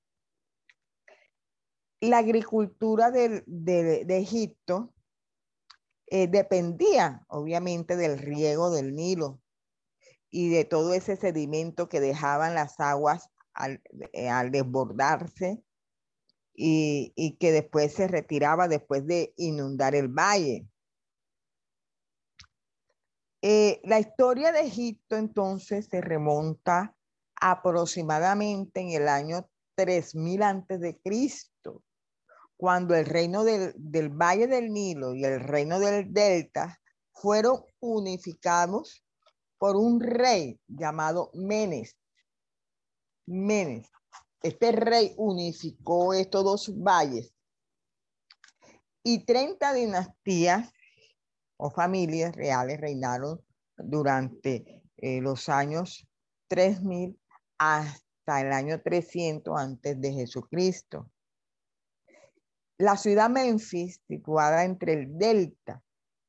la 2.09 2.19
agricultura 2.19 3.11
de, 3.11 4.05
Egipto 4.09 4.93
eh, 6.15 6.27
dependía 6.27 7.25
obviamente 7.27 7.97
del 7.97 8.17
riego 8.17 8.71
del 8.71 8.95
Nilo 8.95 9.41
y 10.29 10.47
de 10.47 10.63
todo 10.63 10.93
ese 10.93 11.17
sedimento 11.17 11.89
que 11.89 11.99
dejaban 11.99 12.55
las 12.55 12.79
aguas 12.79 13.29
al, 13.53 13.81
eh, 14.13 14.31
desbordarse 14.49 15.61
y, 16.53 17.35
que 17.37 17.51
después 17.51 17.91
se 17.91 18.07
retiraba 18.07 18.69
después 18.69 19.05
de 19.05 19.33
inundar 19.35 19.93
el 19.93 20.07
valle. 20.07 20.65
Eh, 23.41 23.81
la 23.83 23.99
historia 23.99 24.53
de 24.53 24.61
Egipto 24.61 25.17
entonces 25.17 25.87
se 25.91 25.99
remonta 25.99 26.95
aproximadamente 27.41 28.79
en 28.79 28.91
el 28.91 29.09
año 29.09 29.49
3000 29.75 30.43
antes 30.43 30.79
de 30.79 30.97
Cristo 30.97 31.54
cuando 32.57 32.95
el 32.95 33.05
reino 33.05 33.43
del, 33.43 33.73
Valle 34.09 34.47
del 34.47 34.71
Nilo 34.71 35.13
y 35.13 35.25
el 35.25 35.39
reino 35.39 35.79
del 35.79 36.11
Delta 36.13 36.79
fueron 37.13 37.63
unificados 37.79 39.03
por 39.57 39.75
un 39.75 39.99
rey 39.99 40.59
llamado 40.67 41.31
Menes. 41.33 41.97
Menes. 43.25 43.89
Este 44.41 44.71
rey 44.71 45.13
unificó 45.17 46.13
estos 46.13 46.43
dos 46.43 46.73
valles 46.77 47.33
y 49.03 49.25
30 49.25 49.73
dinastías 49.73 50.71
o 51.57 51.69
familias 51.71 52.35
reales 52.35 52.79
reinaron 52.79 53.41
durante 53.77 54.83
eh, 54.97 55.21
los 55.21 55.49
años 55.49 56.07
3000 56.47 57.19
hasta 57.57 58.41
el 58.41 58.51
año 58.51 58.81
300 58.81 59.57
antes 59.57 59.99
de 59.99 60.11
Jesucristo. 60.11 61.11
La 62.77 62.97
ciudad 62.97 63.29
Memphis, 63.29 64.01
situada 64.07 64.65
entre 64.65 64.93
el 64.93 65.17
delta 65.17 65.81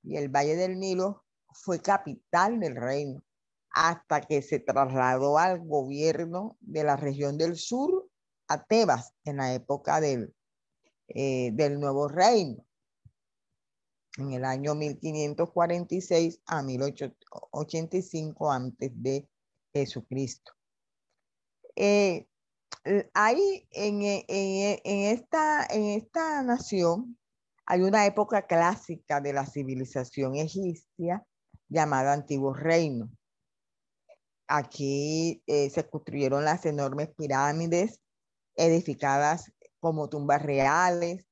y 0.03 0.17
el 0.17 0.29
valle 0.29 0.55
del 0.55 0.79
Nilo, 0.79 1.25
fue 1.53 1.81
capital 1.81 2.61
del 2.61 2.77
reino 2.77 3.23
hasta 3.71 4.21
que 4.21 4.43
se 4.43 4.61
trasladó 4.61 5.39
al 5.39 5.59
gobierno 5.61 6.57
de 6.61 6.85
la 6.85 6.97
región 6.97 7.37
del 7.37 7.57
sur 7.57 8.09
a 8.49 8.65
Tebas 8.65 9.13
en 9.25 9.39
la 9.39 9.55
época 9.55 10.01
del, 10.01 10.33
eh, 11.09 11.51
del 11.53 11.81
nuevo 11.81 12.09
reino, 12.09 12.65
en 14.17 14.33
el 14.33 14.45
año 14.45 14.75
1546 14.77 16.41
a 16.47 16.63
1085 16.63 18.53
antes 18.53 18.93
de 18.95 19.29
Jesucristo. 19.75 20.53
Eh, 21.75 22.29
ahí 23.15 23.67
en, 23.73 24.03
en, 24.03 25.15
esta, 25.15 25.67
en 25.67 25.85
esta 26.01 26.43
nación 26.43 27.19
hay 27.65 27.83
una 27.83 28.07
época 28.07 28.47
clásica 28.47 29.21
de 29.21 29.33
la 29.33 29.45
civilización 29.45 30.37
egipcia 30.37 31.25
llamada 31.69 32.13
Antiguo 32.13 32.55
Reino. 32.55 33.11
Aquí 34.49 35.43
eh, 35.47 35.71
se 35.71 35.89
construyeron 35.89 36.45
las 36.45 36.65
enormes 36.65 37.09
pirámides 37.17 38.01
edificadas 38.55 39.53
como 39.81 40.09
tumbas 40.09 40.43
reales, 40.43 41.27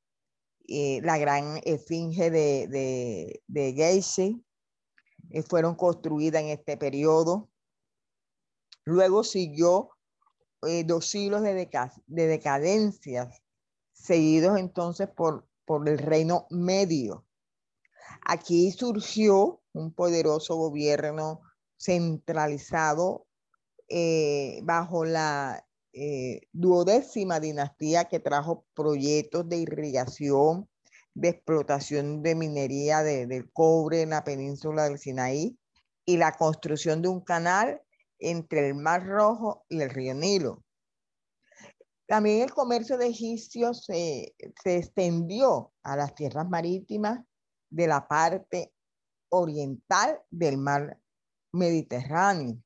eh, 0.66 1.00
la 1.02 1.18
gran 1.18 1.60
esfinge 1.64 2.30
de, 2.30 2.66
de, 2.68 3.42
de 3.46 4.02
eh, 5.30 5.42
fueron 5.42 5.74
construidas 5.74 6.42
en 6.42 6.48
este 6.48 6.76
periodo. 6.76 7.48
Luego 8.84 9.24
siguió 9.24 9.90
dos 10.84 11.06
siglos 11.08 11.42
de, 11.42 11.68
de 12.06 12.26
decadencias, 12.26 13.42
seguidos 13.92 14.58
entonces 14.58 15.08
por 15.08 15.46
por 15.64 15.88
el 15.88 15.98
reino 15.98 16.46
medio. 16.50 17.24
Aquí 18.26 18.70
surgió 18.70 19.60
un 19.72 19.92
poderoso 19.92 20.56
gobierno 20.56 21.40
centralizado 21.76 23.26
eh, 23.88 24.60
bajo 24.62 25.04
la 25.04 25.66
eh, 25.92 26.42
duodécima 26.52 27.40
dinastía 27.40 28.06
que 28.06 28.20
trajo 28.20 28.64
proyectos 28.74 29.48
de 29.48 29.58
irrigación, 29.58 30.68
de 31.14 31.28
explotación 31.28 32.22
de 32.22 32.34
minería 32.34 33.02
de, 33.02 33.26
del 33.26 33.50
cobre 33.52 34.02
en 34.02 34.10
la 34.10 34.24
península 34.24 34.84
del 34.84 34.98
Sinaí 34.98 35.58
y 36.04 36.16
la 36.16 36.32
construcción 36.32 37.02
de 37.02 37.08
un 37.08 37.20
canal 37.20 37.82
entre 38.18 38.68
el 38.68 38.74
Mar 38.74 39.06
Rojo 39.06 39.64
y 39.68 39.80
el 39.80 39.90
río 39.90 40.14
Nilo. 40.14 40.64
También 42.06 42.42
el 42.42 42.52
comercio 42.52 42.98
de 42.98 43.06
egipcios 43.06 43.86
se, 43.86 44.34
extendió 44.64 45.72
a 45.82 45.96
las 45.96 46.14
tierras 46.14 46.48
marítimas 46.48 47.20
de 47.70 47.86
la 47.86 48.06
parte 48.06 48.72
oriental 49.30 50.20
del 50.30 50.58
mar 50.58 50.98
Mediterráneo. 51.52 52.58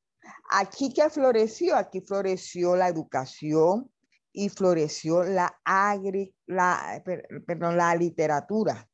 Aquí 0.51 0.93
que 0.93 1.09
floreció, 1.09 1.77
aquí 1.77 2.01
floreció 2.01 2.75
la 2.75 2.89
educación 2.89 3.91
y 4.33 4.49
floreció 4.49 5.23
la, 5.23 5.59
la, 6.47 7.03
perdón, 7.47 7.77
la 7.77 7.95
literatura. 7.95 8.89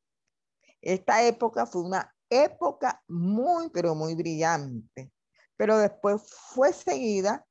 Esta 0.81 1.27
época 1.27 1.67
fue 1.67 1.83
una 1.83 2.15
época 2.29 3.03
muy, 3.09 3.71
pero 3.71 3.95
muy 3.95 4.15
brillante, 4.15 5.11
pero 5.57 5.79
después 5.79 6.23
fue 6.53 6.73
seguida 6.73 7.47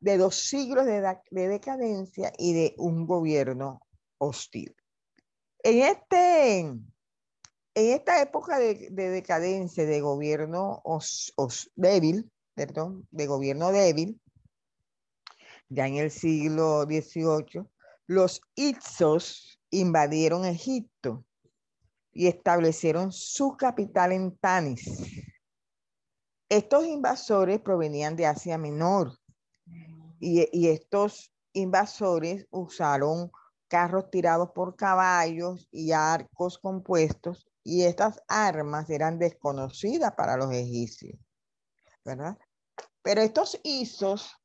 de 0.00 0.18
dos 0.18 0.36
siglos 0.36 0.84
de, 0.84 1.00
decadencia 1.30 2.32
y 2.38 2.52
de 2.52 2.74
un 2.76 3.06
gobierno 3.06 3.80
hostil. 4.18 4.76
En, 5.62 5.78
este, 5.78 6.58
en 6.60 6.84
esta 7.74 8.20
época 8.20 8.58
de, 8.58 8.90
decadencia, 8.90 9.86
de 9.86 10.00
gobierno 10.02 10.82
débil, 11.74 12.30
perdón, 12.54 13.08
de 13.10 13.26
gobierno 13.26 13.72
débil, 13.72 14.20
ya 15.70 15.86
en 15.86 15.96
el 15.96 16.10
siglo 16.10 16.82
XVIII, 16.82 17.66
los 18.06 18.42
Itzos 18.54 19.58
invadieron 19.70 20.44
Egipto 20.44 21.24
y 22.12 22.26
establecieron 22.26 23.10
su 23.10 23.56
capital 23.56 24.12
en 24.12 24.36
Tanis. 24.36 25.23
Estos 26.54 26.86
invasores 26.86 27.58
provenían 27.58 28.14
de 28.14 28.26
Asia 28.26 28.56
Menor 28.58 29.18
y, 30.20 30.68
estos 30.68 31.32
invasores 31.52 32.46
usaron 32.52 33.32
carros 33.66 34.08
tirados 34.08 34.52
por 34.52 34.76
caballos 34.76 35.66
y 35.72 35.90
arcos 35.90 36.58
compuestos 36.58 37.44
y 37.64 37.82
estas 37.82 38.22
armas 38.28 38.88
eran 38.88 39.18
desconocidas 39.18 40.14
para 40.14 40.36
los 40.36 40.52
egipcios, 40.52 41.18
¿verdad? 42.04 42.38
Pero 43.02 43.22
estos 43.22 43.58
isos 43.64 44.36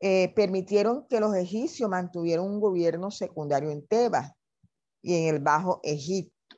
eh, 0.00 0.32
permitieron 0.34 1.06
que 1.08 1.20
los 1.20 1.36
egipcios 1.36 1.90
mantuvieran 1.90 2.46
un 2.46 2.58
gobierno 2.58 3.10
secundario 3.10 3.70
en 3.70 3.86
Tebas 3.86 4.32
y 5.02 5.14
en 5.14 5.34
el 5.34 5.42
Bajo 5.42 5.80
Egipto. 5.82 6.56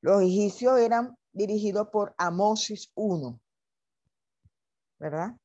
Los 0.00 0.22
egipcios 0.22 0.80
eran 0.80 1.16
dirigidos 1.32 1.88
por 1.88 2.14
Amosis 2.18 2.92
I, 2.96 3.38
¿verdad? 4.98 5.36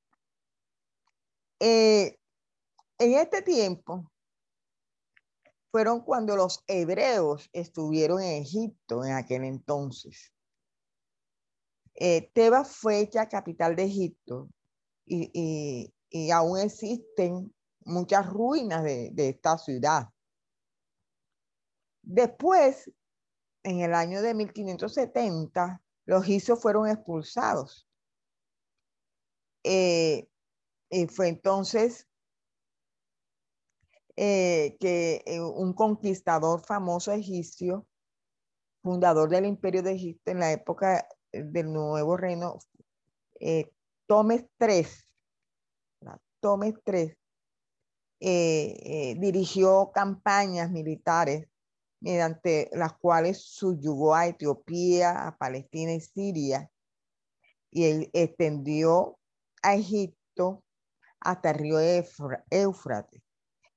Eh, 1.60 2.20
en 3.00 3.14
este 3.14 3.42
tiempo 3.42 4.12
fueron 5.72 6.02
cuando 6.02 6.36
los 6.36 6.64
hebreos 6.68 7.50
estuvieron 7.54 8.22
en 8.22 8.42
Egipto 8.42 9.04
en 9.04 9.14
aquel 9.14 9.44
entonces. 9.44 10.34
Eh, 11.96 12.32
fue 12.66 13.00
hecha 13.00 13.28
capital 13.28 13.76
de 13.76 13.84
Egipto 13.84 14.50
y, 15.06 15.92
aún 16.32 16.60
existen 16.60 17.54
muchas 17.86 18.28
ruinas 18.28 18.84
de 18.84 19.30
esta 19.30 19.58
ciudad. 19.58 20.10
Después, 22.02 22.90
en 23.64 23.82
el 23.82 23.94
año 23.94 24.22
de 24.22 24.34
1570, 24.34 25.82
los 26.06 26.24
egipcios 26.24 26.62
fueron 26.62 26.88
expulsados. 26.88 27.88
Eh, 29.64 30.28
y 30.90 31.08
fue 31.08 31.28
entonces 31.28 32.08
eh, 34.20 34.78
que 34.80 35.22
eh, 35.28 35.40
un 35.40 35.74
conquistador 35.74 36.66
famoso 36.66 37.12
egipcio, 37.12 37.86
fundador 38.82 39.30
del 39.30 39.46
imperio 39.46 39.84
de 39.84 39.92
Egipto 39.92 40.32
en 40.32 40.40
la 40.40 40.52
época 40.52 41.08
del 41.32 41.72
nuevo 41.72 42.18
reino, 42.18 42.58
eh, 43.40 43.70
Tomes 44.08 44.46
Tomes 46.40 46.74
III, 46.84 47.16
dirigió 49.20 49.92
campañas 49.94 50.72
militares 50.72 51.48
mediante 52.00 52.70
las 52.74 52.94
cuales 52.94 53.42
subyugó 53.42 54.16
a 54.16 54.28
Etiopía, 54.28 55.28
a 55.28 55.38
Palestina 55.38 55.94
y 55.94 56.02
Siria, 56.02 56.70
y 57.72 57.86
él 57.86 58.10
extendió 58.14 59.18
a 59.62 59.76
Egipto 59.76 60.64
hasta 61.20 61.52
el 61.52 61.58
río 61.58 61.80
Éufrates. 62.50 63.22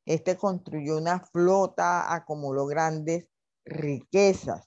Este 0.04 0.36
construyó 0.36 0.98
una 0.98 1.20
flota, 1.20 2.12
acumuló 2.12 2.66
grandes 2.66 3.26
riquezas. 3.64 4.66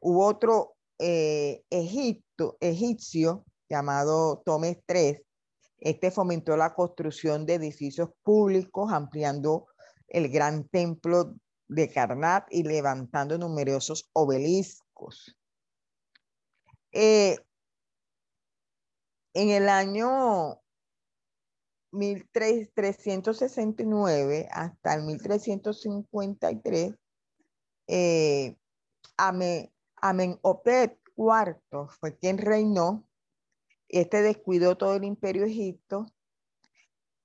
Hubo 0.00 0.26
otro 0.26 0.74
eh, 0.98 1.62
Egipto, 1.70 2.56
egipcio 2.60 3.44
llamado 3.68 4.42
Tomes 4.44 4.78
III. 4.88 5.20
Este 5.78 6.10
fomentó 6.10 6.56
la 6.56 6.74
construcción 6.74 7.46
de 7.46 7.54
edificios 7.54 8.10
públicos, 8.22 8.92
ampliando 8.92 9.66
el 10.08 10.28
gran 10.28 10.68
templo 10.68 11.34
de 11.74 11.90
Karnak 11.90 12.46
y 12.50 12.62
levantando 12.64 13.38
numerosos 13.38 14.10
obeliscos. 14.12 15.38
Eh, 16.92 17.38
en 19.34 19.48
el 19.48 19.70
año 19.70 20.60
1369 21.92 24.48
hasta 24.50 24.94
el 24.94 25.04
1353, 25.04 26.94
eh, 27.88 28.56
Amenhotep 29.96 30.98
IV 31.16 31.88
fue 31.88 32.18
quien 32.18 32.36
reinó. 32.38 33.06
Este 33.88 34.22
descuidó 34.22 34.76
todo 34.76 34.96
el 34.96 35.04
imperio 35.04 35.44
egipto 35.44 36.06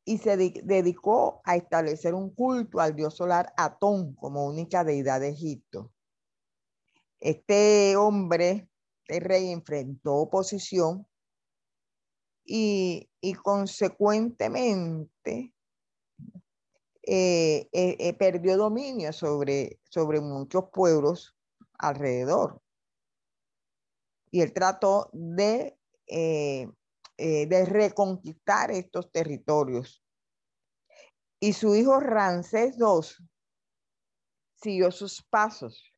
y 0.08 0.18
se 0.20 0.38
dedicó 0.38 1.42
a 1.44 1.58
establecer 1.58 2.14
un 2.14 2.30
culto 2.30 2.80
al 2.80 2.96
dios 2.96 3.14
solar 3.14 3.52
Atón 3.58 4.16
como 4.16 4.46
única 4.46 4.86
deidad 4.86 5.20
de 5.20 5.28
Egipto. 5.28 5.92
Este 7.20 7.98
hombre, 7.98 8.70
el 9.10 9.22
rey, 9.22 9.52
enfrentó 9.52 10.16
oposición 10.16 11.06
y, 12.46 13.10
consecuentemente 13.44 15.54
eh, 17.04 17.68
eh, 17.74 17.98
eh, 18.00 18.14
perdió 18.14 18.56
dominio 18.56 19.12
sobre, 19.12 19.82
sobre 19.90 20.22
muchos 20.22 20.70
pueblos 20.72 21.36
alrededor. 21.80 22.62
Y 24.32 24.40
él 24.40 24.54
trató 24.54 25.10
de 25.12 25.78
eh, 27.18 27.48
de 27.48 27.66
reconquistar 27.66 28.72
estos 28.72 29.12
territorios. 29.12 30.04
Y 31.40 31.54
su 31.54 31.76
hijo 31.76 32.00
Ramsés 32.00 32.78
II 32.78 33.28
siguió 34.56 34.92
sus 34.92 35.24
pasos, 35.24 35.94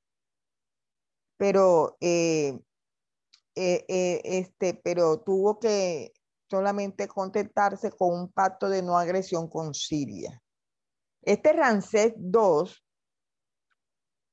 pero, 1.37 1.97
eh, 2.01 2.59
este, 3.55 4.73
pero 4.73 5.21
tuvo 5.21 5.59
que 5.59 6.13
solamente 6.49 7.07
contentarse 7.07 7.91
con 7.91 8.19
un 8.19 8.31
pacto 8.31 8.69
de 8.69 8.81
no 8.81 8.97
agresión 8.97 9.49
con 9.49 9.73
Siria. 9.73 10.41
Este 11.21 11.53
Ramsés 11.53 12.13
II 12.17 12.71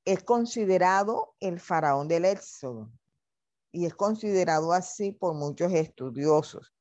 es 0.05 0.23
considerado 0.23 1.35
el 1.41 1.59
faraón 1.59 2.07
del 2.07 2.23
Éxodo 2.23 2.89
y 3.73 3.85
es 3.85 3.93
considerado 3.93 4.71
así 4.71 5.11
por 5.11 5.33
muchos 5.33 5.73
estudiosos. 5.73 6.73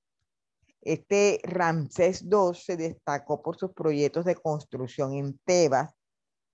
Este 0.87 1.41
Ramsés 1.43 2.23
II 2.23 2.55
se 2.55 2.77
destacó 2.77 3.43
por 3.43 3.57
sus 3.57 3.73
proyectos 3.73 4.25
de 4.25 4.37
construcción 4.37 5.15
en 5.15 5.37
Tebas 5.39 5.93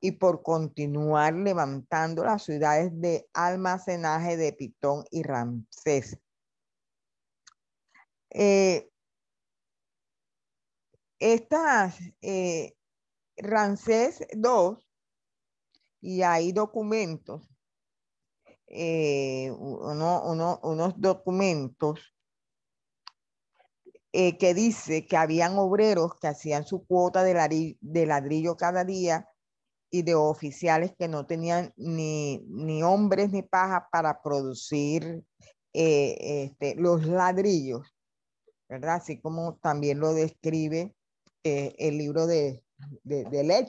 y 0.01 0.13
por 0.13 0.43
continuar 0.43 1.35
levantando 1.35 2.25
las 2.25 2.43
ciudades 2.43 2.99
de 2.99 3.29
almacenaje 3.35 4.39
de 4.39 4.55
Pitón 4.55 5.05
y 5.11 5.23
Ramsés. 5.23 6.19
Eh, 8.31 8.89
estas 11.19 11.99
eh, 12.23 12.75
Ramsés 13.37 14.27
II, 14.33 14.79
y 16.01 16.23
hay 16.23 16.53
documentos, 16.53 17.47
eh, 18.67 19.51
unos 19.51 20.95
documentos 20.97 22.15
eh, 24.15 24.37
que 24.37 24.53
dice 24.53 25.07
que 25.07 25.17
habían 25.17 25.57
obreros 25.57 26.15
que 26.21 26.29
hacían 26.29 26.67
su 26.67 26.85
cuota 26.87 27.25
de, 27.25 27.35
ladrillo, 28.07 28.59
cada 28.59 28.85
día 28.85 29.27
y 29.91 30.03
de 30.03 30.15
oficiales 30.15 30.93
que 30.99 31.09
no 31.09 31.25
tenían 31.25 31.73
ni, 31.77 32.83
hombres 32.83 33.31
ni 33.31 33.43
paja 33.43 33.89
para 33.91 34.21
producir 34.21 35.25
eh, 35.73 36.45
este, 36.45 36.75
los 36.75 37.07
ladrillos, 37.07 37.87
¿verdad? 38.69 38.97
Así 38.97 39.19
como 39.19 39.57
también 39.57 39.99
lo 39.99 40.13
describe 40.13 40.95
eh, 41.43 41.75
el 41.79 41.97
libro 41.97 42.27
de, 42.27 42.63
de, 43.05 43.25
del. 43.25 43.67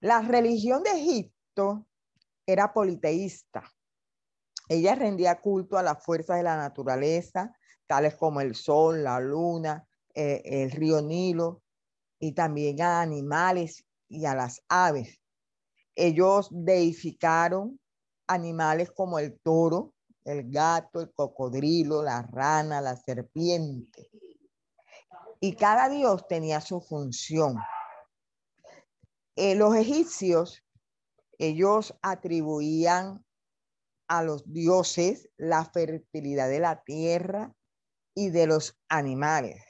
La 0.00 0.20
religión 0.20 0.82
de 0.82 0.90
Egipto 0.90 1.86
era 2.44 2.72
politeísta. 2.72 3.62
Ella 4.68 4.96
rendía 4.96 5.40
culto 5.40 5.78
a 5.78 5.82
las 5.84 6.02
fuerzas 6.02 6.38
de 6.38 6.42
la 6.42 6.56
naturaleza, 6.56 7.56
tales 7.86 8.14
como 8.16 8.40
el 8.40 8.54
sol, 8.54 9.02
la 9.04 9.20
luna, 9.20 9.86
eh, 10.14 10.42
el 10.44 10.70
río 10.70 11.02
Nilo, 11.02 11.62
y 12.18 12.32
también 12.32 12.80
a 12.80 13.00
animales 13.00 13.84
y 14.08 14.24
a 14.24 14.34
las 14.34 14.62
aves. 14.68 15.20
Ellos 15.94 16.48
deificaron 16.50 17.78
animales 18.26 18.90
como 18.90 19.18
el 19.18 19.38
toro, 19.40 19.94
el 20.24 20.50
gato, 20.50 21.00
el 21.00 21.12
cocodrilo, 21.12 22.02
la 22.02 22.22
rana, 22.22 22.80
la 22.80 22.96
serpiente. 22.96 24.10
Y 25.40 25.54
cada 25.54 25.88
dios 25.88 26.26
tenía 26.26 26.60
su 26.60 26.80
función. 26.80 27.56
Eh, 29.36 29.54
los 29.54 29.74
egipcios, 29.76 30.62
ellos 31.38 31.94
atribuían 32.00 33.24
a 34.08 34.22
los 34.22 34.50
dioses 34.52 35.28
la 35.36 35.64
fertilidad 35.64 36.48
de 36.48 36.60
la 36.60 36.82
tierra, 36.82 37.54
y 38.14 38.30
de 38.30 38.46
los 38.46 38.78
animales. 38.88 39.62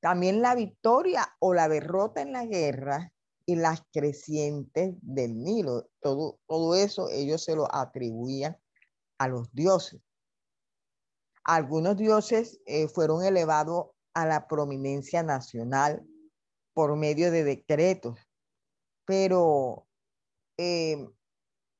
También 0.00 0.40
la 0.40 0.54
victoria 0.54 1.36
o 1.40 1.52
la 1.52 1.68
derrota 1.68 2.22
en 2.22 2.32
la 2.32 2.46
guerra 2.46 3.12
y 3.44 3.56
las 3.56 3.82
crecientes 3.92 4.94
del 5.02 5.42
Nilo. 5.42 5.88
Todo, 6.00 6.38
todo 6.46 6.74
eso 6.74 7.10
ellos 7.10 7.44
se 7.44 7.56
lo 7.56 7.72
atribuían 7.74 8.56
a 9.18 9.28
los 9.28 9.52
dioses. 9.52 10.00
Algunos 11.44 11.96
dioses 11.96 12.60
eh, 12.66 12.88
fueron 12.88 13.24
elevados 13.24 13.88
a 14.14 14.26
la 14.26 14.46
prominencia 14.46 15.22
nacional 15.22 16.06
por 16.72 16.96
medio 16.96 17.30
de 17.30 17.44
decretos, 17.44 18.18
pero 19.04 19.86
eh, 20.56 21.08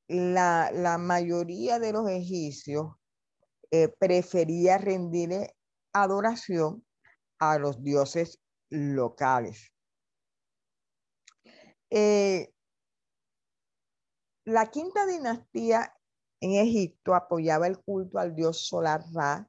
la, 0.08 0.70
la, 0.72 0.98
mayoría 0.98 1.78
de 1.78 1.92
los 1.92 2.08
egipcios 2.08 2.94
eh, 3.70 3.88
prefería 3.88 4.78
rendirle 4.78 5.54
adoración 5.92 6.84
a 7.38 7.58
los 7.58 7.82
dioses 7.82 8.40
locales. 8.68 9.72
Eh, 11.90 12.52
la 14.44 14.70
quinta 14.70 15.06
dinastía 15.06 15.92
en 16.40 16.52
Egipto 16.52 17.14
apoyaba 17.14 17.66
el 17.66 17.78
culto 17.78 18.18
al 18.18 18.34
dios 18.34 18.66
solar 18.66 19.02
Ra 19.12 19.48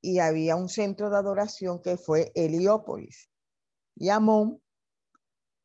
y 0.00 0.18
había 0.20 0.56
un 0.56 0.68
centro 0.68 1.10
de 1.10 1.16
adoración 1.16 1.80
que 1.82 1.96
fue 1.96 2.30
Heliópolis. 2.34 3.30
Y 3.96 4.10
Amón, 4.10 4.62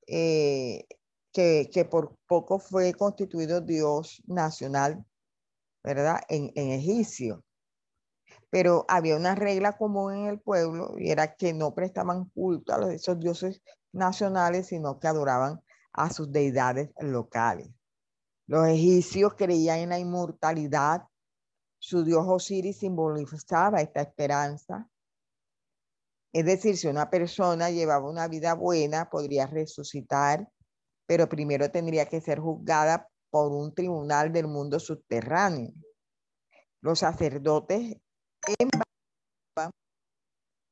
eh, 0.08 0.88
que, 1.32 1.70
que, 1.72 1.86
por 1.86 2.18
poco 2.28 2.60
fue 2.60 2.94
constituido 2.94 3.62
dios 3.62 4.24
nacional, 4.26 5.06
¿verdad? 5.84 6.22
En, 6.30 6.52
en 6.56 6.72
egipcio 6.72 7.44
pero 8.54 8.86
había 8.88 9.16
una 9.16 9.34
regla 9.34 9.76
común 9.80 10.14
en 10.14 10.26
el 10.28 10.40
pueblo 10.40 10.94
y 11.00 11.10
era 11.10 11.34
que 11.34 11.54
no 11.54 11.74
prestaban 11.74 12.26
culto 12.36 12.72
a 12.72 12.94
esos 12.94 13.20
dioses 13.20 13.64
nacionales, 13.92 14.68
sino 14.68 15.00
que 15.00 15.08
adoraban 15.08 15.64
a 15.92 16.12
sus 16.12 16.32
deidades 16.32 16.92
locales. 17.00 17.68
Los 18.46 18.68
egipcios 18.68 19.34
creían 19.34 19.80
en 19.80 19.90
la 19.90 19.98
inmortalidad. 19.98 21.02
Su 21.80 22.04
dios 22.04 22.26
Osiris 22.28 22.78
simbolizaba 22.78 23.82
esta 23.82 24.02
esperanza. 24.02 24.88
Es 26.32 26.46
decir, 26.46 26.78
si 26.78 26.86
una 26.88 27.10
persona 27.10 27.72
llevaba 27.72 28.08
una 28.08 28.28
vida 28.28 28.54
buena, 28.54 29.10
podría 29.10 29.48
resucitar, 29.48 30.48
pero 31.08 31.28
primero 31.28 31.72
tendría 31.72 32.06
que 32.06 32.22
ser 32.22 32.40
juzgada 32.40 33.10
por 33.32 33.52
un 33.52 33.74
tribunal 33.74 34.32
del 34.32 34.46
mundo 34.46 34.80
subterráneo. 34.80 35.74
Los 36.82 37.00
sacerdotes 37.00 38.03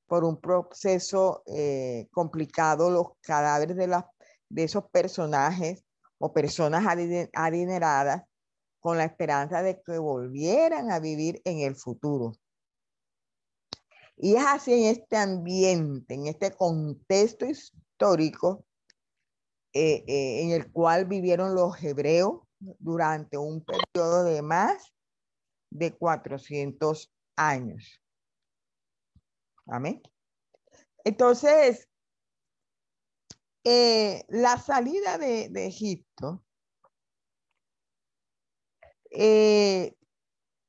por 0.08 0.26
un 0.26 0.42
proceso 0.42 1.42
eh, 1.46 2.08
complicado 2.12 2.90
los 2.92 3.08
cadáveres 3.22 3.78
de, 3.78 3.88
las, 3.88 4.04
de 4.50 4.66
esos 4.66 4.84
personajes 4.90 5.86
o 6.18 6.34
personas 6.34 6.86
adineradas 7.34 8.24
con 8.82 8.98
la 8.98 9.06
esperanza 9.06 9.62
de 9.62 9.82
que 9.82 9.98
volvieran 10.00 10.92
a 10.92 11.00
vivir 11.00 11.42
en 11.46 11.60
el 11.60 11.76
futuro. 11.76 12.34
Y 14.18 14.36
es 14.36 14.44
así 14.46 14.74
en 14.74 14.92
este 14.92 15.16
ambiente, 15.16 16.14
en 16.14 16.28
este 16.28 16.52
contexto 16.52 17.46
histórico 17.46 18.66
eh, 19.74 20.04
eh, 20.06 20.44
en 20.44 20.52
el 20.52 20.70
cual 20.72 21.06
vivieron 21.06 21.56
los 21.56 21.82
hebreos 21.82 22.42
durante 22.60 23.38
un 23.38 23.64
periodo 23.64 24.26
de 24.26 24.42
más 24.42 24.94
de 25.70 25.96
400 25.96 27.10
años. 27.36 28.02
Amén. 29.68 30.02
Entonces, 31.04 31.88
eh, 33.64 34.24
la 34.30 34.58
salida 34.58 35.18
de, 35.18 35.50
Egipto 35.68 36.44
eh, 39.12 39.96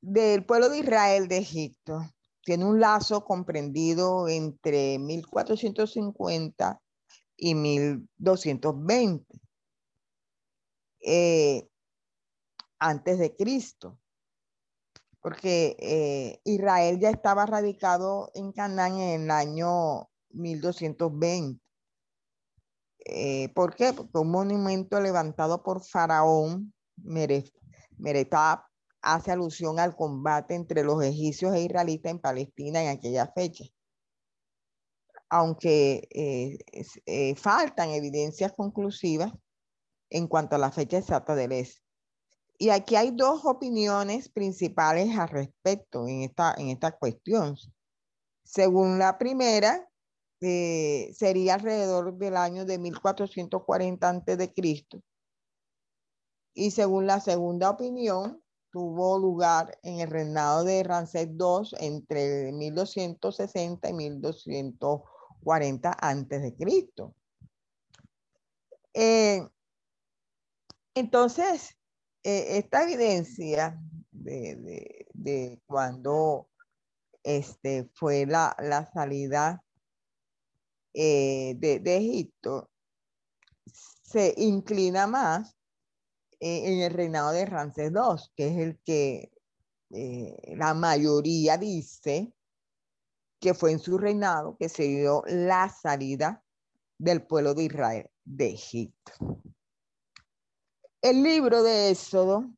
del 0.01 0.45
pueblo 0.45 0.69
de 0.69 0.79
Israel 0.79 1.27
de 1.27 1.37
Egipto 1.37 2.01
tiene 2.43 2.65
un 2.65 2.79
lazo 2.79 3.23
comprendido 3.25 4.27
entre 4.27 4.99
1450 4.99 6.81
y 7.37 7.55
1220 7.55 9.39
eh, 11.01 11.67
antes 12.79 13.17
de 13.17 13.35
Cristo 13.35 13.99
porque 15.23 15.77
eh, 15.79 16.41
Israel 16.43 16.99
ya 16.99 17.09
estaba 17.09 17.45
radicado 17.45 18.29
en 18.35 18.51
Canaán 18.51 18.99
en 18.99 19.23
el 19.23 19.31
año 19.31 20.09
1220. 20.31 21.61
Eh, 23.05 23.47
¿Por 23.55 23.73
qué? 23.73 23.93
Porque 23.93 24.17
un 24.17 24.31
monumento 24.31 24.99
levantado 24.99 25.63
por 25.63 25.81
Faraón 25.81 26.73
Meretab 26.97 28.65
hace 29.01 29.31
alusión 29.31 29.79
al 29.79 29.95
combate 29.95 30.55
entre 30.55 30.83
los 30.83 31.01
egipcios 31.01 31.55
e 31.55 31.61
israelitas 31.61 32.11
en 32.11 32.19
Palestina 32.19 32.83
en 32.83 32.89
aquella 32.89 33.31
fecha. 33.33 33.63
Aunque 35.29 36.05
eh, 37.05 37.35
faltan 37.35 37.91
evidencias 37.91 38.51
conclusivas 38.51 39.31
en 40.09 40.27
cuanto 40.27 40.57
a 40.57 40.59
la 40.59 40.71
fecha 40.71 40.97
exacta 40.97 41.33
del 41.33 41.53
Y 42.63 42.69
aquí 42.69 42.95
hay 42.95 43.11
dos 43.11 43.43
opiniones 43.43 44.29
principales 44.29 45.19
al 45.19 45.27
respecto 45.27 46.07
en 46.07 46.21
esta, 46.21 46.55
en 46.57 46.69
esta 46.69 46.93
cuestión. 46.93 47.57
Según 48.45 48.97
la 48.97 49.17
primera, 49.17 49.89
eh, 50.39 51.11
sería 51.13 51.55
alrededor 51.55 52.17
del 52.17 52.37
año 52.37 52.63
de 52.63 52.79
1440 52.79 54.07
antes 54.07 54.37
de 54.37 54.53
Cristo. 54.53 55.01
Y 56.53 56.71
según 56.71 57.05
la 57.05 57.19
segunda 57.19 57.69
opinión, 57.69 58.41
tuvo 58.71 59.19
lugar 59.19 59.77
en 59.83 59.99
el 59.99 60.09
reinado 60.09 60.63
de 60.63 60.83
Ramsés 60.83 61.31
II 61.37 61.67
entre 61.81 62.53
1260 62.53 63.89
y 63.89 63.93
1240 63.93 65.97
antes 65.99 66.41
de 66.41 66.55
Cristo. 66.55 67.13
Eh, 68.93 69.45
entonces, 70.95 71.75
eh, 72.23 72.57
esta 72.57 72.83
evidencia 72.83 73.79
de, 74.11 75.61
cuando 75.65 76.47
este, 77.23 77.89
fue 77.93 78.25
la, 78.25 78.55
salida 78.93 79.63
eh, 80.93 81.55
de, 81.57 81.97
Egipto 81.97 82.69
se 83.65 84.33
inclina 84.37 85.07
más 85.07 85.55
en 86.39 86.81
el 86.81 86.93
reinado 86.93 87.31
de 87.31 87.45
Ramsés 87.45 87.91
II, 87.91 88.31
que 88.35 88.47
es 88.47 88.57
el 88.57 88.79
que 88.85 89.31
la 90.57 90.73
mayoría 90.73 91.57
dice 91.57 92.33
que 93.39 93.53
fue 93.53 93.71
en 93.71 93.79
su 93.79 93.97
reinado 93.97 94.55
que 94.57 94.69
se 94.69 94.83
dio 94.83 95.23
la 95.27 95.67
salida 95.69 96.41
del 96.97 97.25
pueblo 97.25 97.53
de 97.53 97.63
Israel 97.63 98.09
de 98.23 98.47
Egipto. 98.51 99.42
El 101.03 101.21
libro 101.21 101.63
de 101.63 101.89
Éxodo 101.89 102.49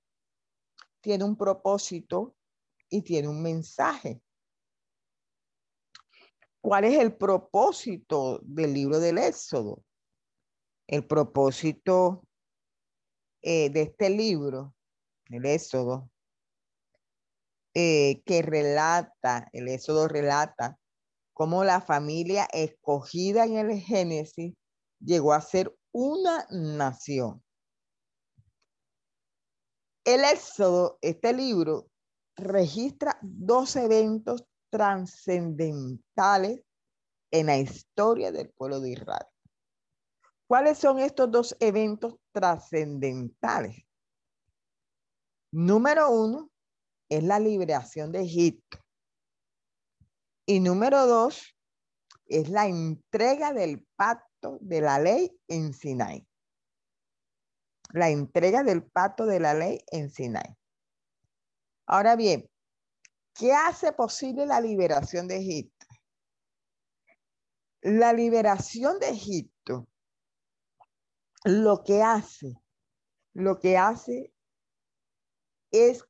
tiene 1.01 1.23
un 1.23 1.35
propósito 1.35 2.35
y 2.91 3.01
tiene 3.01 3.27
un 3.27 3.41
mensaje. 3.41 4.21
¿Cuál 6.61 6.83
es 6.83 6.99
el 6.99 7.17
propósito 7.17 8.39
del 8.43 8.71
libro 8.71 8.99
del 8.99 9.17
Éxodo? 9.17 9.83
El 10.85 11.07
propósito 11.07 12.27
eh, 13.41 13.71
de 13.71 13.81
este 13.81 14.11
libro, 14.11 14.75
el 15.31 15.47
Éxodo, 15.47 16.11
eh, 17.73 18.21
que 18.27 18.43
relata, 18.43 19.49
el 19.53 19.69
Éxodo 19.69 20.07
relata 20.07 20.77
cómo 21.33 21.63
la 21.63 21.81
familia 21.81 22.47
escogida 22.53 23.45
en 23.45 23.57
el 23.57 23.79
Génesis 23.79 24.53
llegó 24.99 25.33
a 25.33 25.41
ser 25.41 25.75
una 25.91 26.45
nación. 26.51 27.43
El 30.05 30.23
Éxodo, 30.23 30.99
este 31.01 31.33
libro, 31.33 31.89
registra 32.37 33.17
dos 33.23 33.75
eventos 33.75 34.45
trascendentales 34.69 36.61
en 37.31 37.47
la 37.47 37.57
historia 37.57 38.31
del 38.31 38.51
pueblo 38.51 38.81
de 38.81 38.91
Israel. 38.91 39.25
¿Cuáles 40.47 40.77
son 40.77 40.99
estos 40.99 41.31
dos 41.31 41.57
eventos 41.59 42.17
trascendentales? 42.31 43.83
Número 45.51 46.11
uno 46.11 46.51
es 47.09 47.23
la 47.23 47.39
liberación 47.39 48.11
de 48.11 48.21
Egipto. 48.21 48.77
Y 50.45 50.59
número 50.59 51.07
dos 51.07 51.57
es 52.27 52.49
la 52.49 52.67
entrega 52.67 53.53
del 53.53 53.83
pacto 53.95 54.59
de 54.61 54.81
la 54.81 54.99
ley 54.99 55.35
en 55.47 55.73
Sinai 55.73 56.27
la 57.93 58.09
entrega 58.09 58.63
del 58.63 58.83
pacto 58.83 59.25
de 59.25 59.39
la 59.39 59.53
ley 59.53 59.83
en 59.91 60.09
Sinai. 60.09 60.55
Ahora 61.87 62.15
bien, 62.15 62.49
¿qué 63.33 63.53
hace 63.53 63.91
posible 63.93 64.45
la 64.45 64.59
liberación 64.61 65.27
de 65.27 65.37
Egipto? 65.37 65.85
La 67.81 68.13
liberación 68.13 68.99
de 68.99 69.09
Egipto 69.09 69.87
lo 71.45 71.83
que 71.83 72.01
hace, 72.01 72.55
lo 73.33 73.59
que 73.59 73.77
hace 73.77 74.33
es 75.71 76.03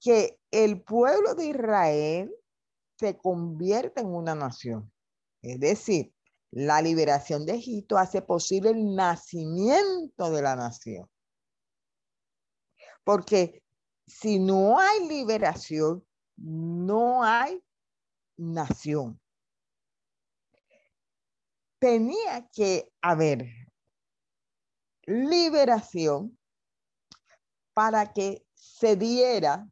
que 0.00 0.38
el 0.52 0.80
pueblo 0.82 1.34
de 1.34 1.46
Israel 1.46 2.34
se 2.98 3.18
convierta 3.18 4.00
en 4.00 4.14
una 4.14 4.36
nación. 4.36 4.92
Es 5.42 5.58
decir, 5.58 6.14
la 6.52 6.82
liberación 6.82 7.46
de 7.46 7.54
Egipto 7.54 7.96
hace 7.96 8.20
posible 8.20 8.70
el 8.70 8.94
nacimiento 8.94 10.30
de 10.30 10.42
la 10.42 10.54
nación. 10.54 11.08
Porque 13.04 13.62
si 14.06 14.38
no 14.38 14.78
hay 14.78 15.08
liberación, 15.08 16.06
no 16.36 17.24
hay 17.24 17.62
nación. 18.36 19.18
Tenía 21.78 22.48
que 22.52 22.92
haber 23.00 23.48
liberación 25.06 26.38
para 27.72 28.12
que 28.12 28.44
se 28.54 28.94
diera 28.94 29.66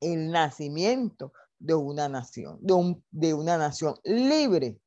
el 0.00 0.30
nacimiento 0.30 1.32
de 1.58 1.74
una 1.74 2.08
nación, 2.08 2.58
de, 2.60 3.02
de 3.10 3.34
una 3.34 3.56
nación 3.56 3.94
libre 4.04 4.78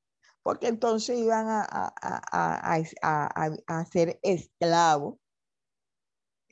porque 0.44 0.68
entonces 0.68 1.18
iban 1.20 1.48
a, 1.48 1.94
a, 2.02 3.86
ser 3.86 4.20
esclavos 4.24 5.18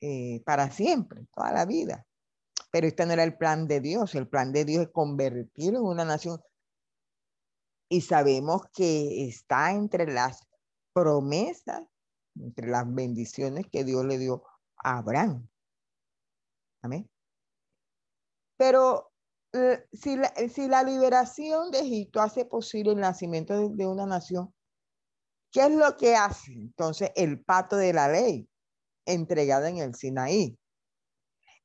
eh, 0.01 0.41
para 0.45 0.69
siempre, 0.71 1.25
toda 1.33 1.51
la 1.51 1.65
vida. 1.65 2.05
Pero 2.71 2.87
este 2.87 3.05
no 3.05 3.13
era 3.13 3.23
el 3.23 3.35
plan 3.35 3.67
de 3.67 3.81
Dios, 3.81 4.13
el 4.13 4.27
plan 4.27 4.51
de 4.51 4.65
Dios 4.65 4.83
es 4.83 4.89
convertirlo 4.91 5.79
en 5.79 5.85
una 5.85 6.05
nación. 6.05 6.39
Y 7.89 8.01
sabemos 8.01 8.63
que 8.71 9.27
está 9.27 9.71
entre 9.71 10.05
las 10.11 10.47
promesas, 10.93 11.81
entre 12.35 12.67
las 12.67 12.85
bendiciones 12.93 13.65
que 13.71 13.83
Dios 13.83 14.05
le 14.05 14.19
dio 14.19 14.43
a 14.83 14.99
Abraham. 14.99 15.47
Amén. 16.83 17.09
Pero 18.55 19.08
si, 19.91 20.15
la, 20.15 20.27
eh, 20.35 20.49
si 20.49 20.67
la 20.67 20.83
liberación 20.83 21.71
de 21.71 21.79
Egipto 21.79 22.21
hace 22.21 22.45
posible 22.45 22.91
el 22.91 22.99
nacimiento 22.99 23.69
de, 23.69 23.87
una 23.87 24.05
nación, 24.05 24.53
¿qué 25.51 25.61
es 25.61 25.71
lo 25.71 25.97
que 25.97 26.15
hace 26.15 26.53
entonces 26.53 27.11
el 27.15 27.43
pacto 27.43 27.75
de 27.75 27.93
la 27.93 28.07
ley 28.07 28.47
entregado 29.05 29.65
en 29.65 29.77
el 29.77 29.95
Sinaí? 29.95 30.57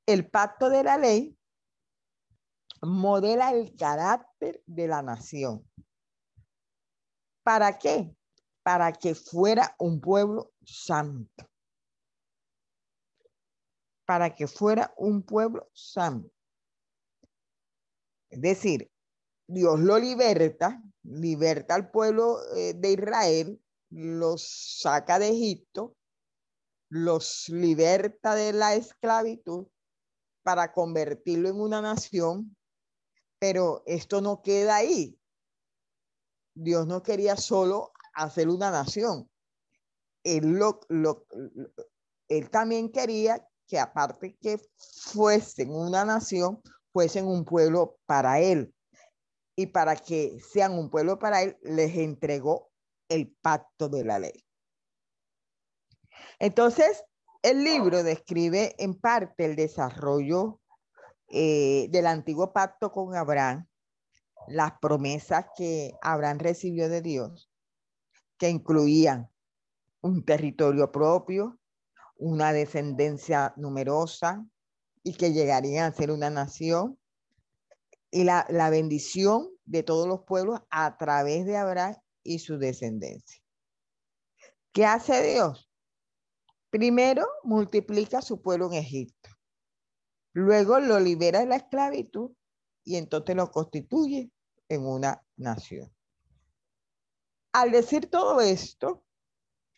El 0.06 0.30
pacto 0.30 0.70
de 0.70 0.84
la 0.84 0.98
ley 0.98 1.36
modela 2.82 3.50
el 3.52 3.74
carácter 3.76 4.62
de 4.66 4.88
la 4.88 5.02
nación. 5.02 5.66
¿Para 7.42 7.78
qué? 7.78 8.14
Para 8.62 8.92
que 8.92 9.14
fuera 9.14 9.74
un 9.78 10.00
pueblo 10.00 10.52
santo. 10.64 11.46
Para 14.06 14.34
que 14.34 14.46
fuera 14.46 14.92
un 14.96 15.22
pueblo 15.22 15.70
santo. 15.72 16.33
Es 18.34 18.40
decir, 18.40 18.90
Dios 19.46 19.78
lo 19.78 19.96
liberta, 19.96 20.82
liberta 21.04 21.76
al 21.76 21.92
pueblo 21.92 22.40
eh, 22.56 22.74
de 22.74 22.90
Israel, 22.90 23.62
los 23.90 24.80
saca 24.80 25.20
de 25.20 25.28
Egipto, 25.28 25.94
los 26.88 27.48
liberta 27.48 28.34
de 28.34 28.52
la 28.52 28.74
esclavitud 28.74 29.68
para 30.42 30.72
convertirlo 30.72 31.48
en 31.48 31.60
una 31.60 31.80
nación, 31.80 32.56
pero 33.38 33.85
esto 33.87 34.20
no 34.20 34.42
queda 34.42 34.74
ahí. 34.74 35.16
Dios 36.56 36.88
no 36.88 37.04
quería 37.04 37.37
solo 37.37 37.92
hacer 38.14 38.48
una 38.48 38.72
nación. 38.72 39.30
Él, 40.24 40.60
él 42.28 42.50
también 42.50 42.90
quería 42.90 43.46
que 43.68 43.78
aparte 43.78 44.37
que 44.40 44.58
fuesen 44.76 45.70
una 45.70 46.04
nación, 46.04 46.60
fuesen 46.94 47.26
un 47.26 47.44
pueblo 47.44 47.98
para 48.06 48.40
él. 48.40 48.72
Y 49.56 49.66
para 49.66 49.96
que 49.96 50.38
sean 50.40 50.72
un 50.78 50.88
pueblo 50.88 51.18
para 51.18 51.42
él, 51.42 51.58
les 51.62 51.96
entregó 51.96 52.70
el 53.08 53.36
pacto 53.42 53.88
de 53.88 54.04
la 54.04 54.20
ley. 54.20 54.46
Entonces, 56.38 57.04
el 57.42 57.64
libro 57.64 58.02
describe 58.02 58.74
en 58.78 58.94
parte 58.94 59.44
el 59.44 59.56
desarrollo 59.56 60.60
eh, 61.28 61.88
del 61.90 62.06
antiguo 62.06 62.52
pacto 62.52 62.90
con 62.92 63.16
Abraham, 63.16 63.66
las 64.46 64.78
promesas 64.80 65.46
que 65.56 65.94
Abraham 66.00 66.38
recibió 66.38 66.88
de 66.88 67.02
Dios, 67.02 67.50
que 68.38 68.50
incluían 68.50 69.28
un 70.00 70.24
territorio 70.24 70.92
propio, 70.92 71.58
una 72.16 72.52
descendencia 72.52 73.52
numerosa, 73.56 74.46
y 75.05 75.15
que 75.15 75.33
llegarían 75.33 75.85
a 75.85 75.94
ser 75.94 76.11
una 76.11 76.31
nación 76.31 76.98
y 78.11 78.25
la, 78.25 78.46
bendición 78.71 79.50
de 79.65 79.83
todos 79.83 80.09
los 80.09 80.23
pueblos 80.23 80.61
a 80.71 80.96
través 80.96 81.44
de 81.46 81.57
Abraham 81.57 81.96
y 82.23 82.38
su 82.38 82.59
descendencia. 82.59 83.42
¿Qué 84.73 84.87
hace 84.87 85.23
Dios? 85.33 85.71
Primero 86.71 87.27
multiplica 87.42 88.23
su 88.23 88.40
pueblo 88.40 88.67
en 88.67 88.75
Egipto. 88.75 89.31
Luego 90.33 90.81
lo 90.81 90.98
libera 90.98 91.40
de 91.40 91.46
la 91.46 91.57
esclavitud 91.57 92.33
y 92.83 92.96
entonces 92.96 93.37
lo 93.37 93.50
constituye 93.50 94.31
en 94.69 94.87
una 94.87 95.23
nación. 95.37 95.92
Al 97.52 97.71
decir 97.71 98.11
todo 98.11 98.40
esto, 98.40 99.05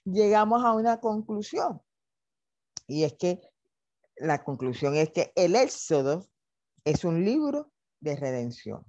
llegamos 0.04 0.64
a 0.64 0.72
una 0.72 1.00
conclusión. 1.00 1.82
Y 2.86 3.04
es 3.04 3.14
que 3.14 3.40
la 4.16 4.42
conclusión 4.42 4.96
es 4.96 5.10
que 5.10 5.32
el 5.34 5.56
Éxodo 5.56 6.26
es 6.84 7.04
un 7.04 7.24
libro 7.24 7.72
de 8.00 8.16
redención. 8.16 8.84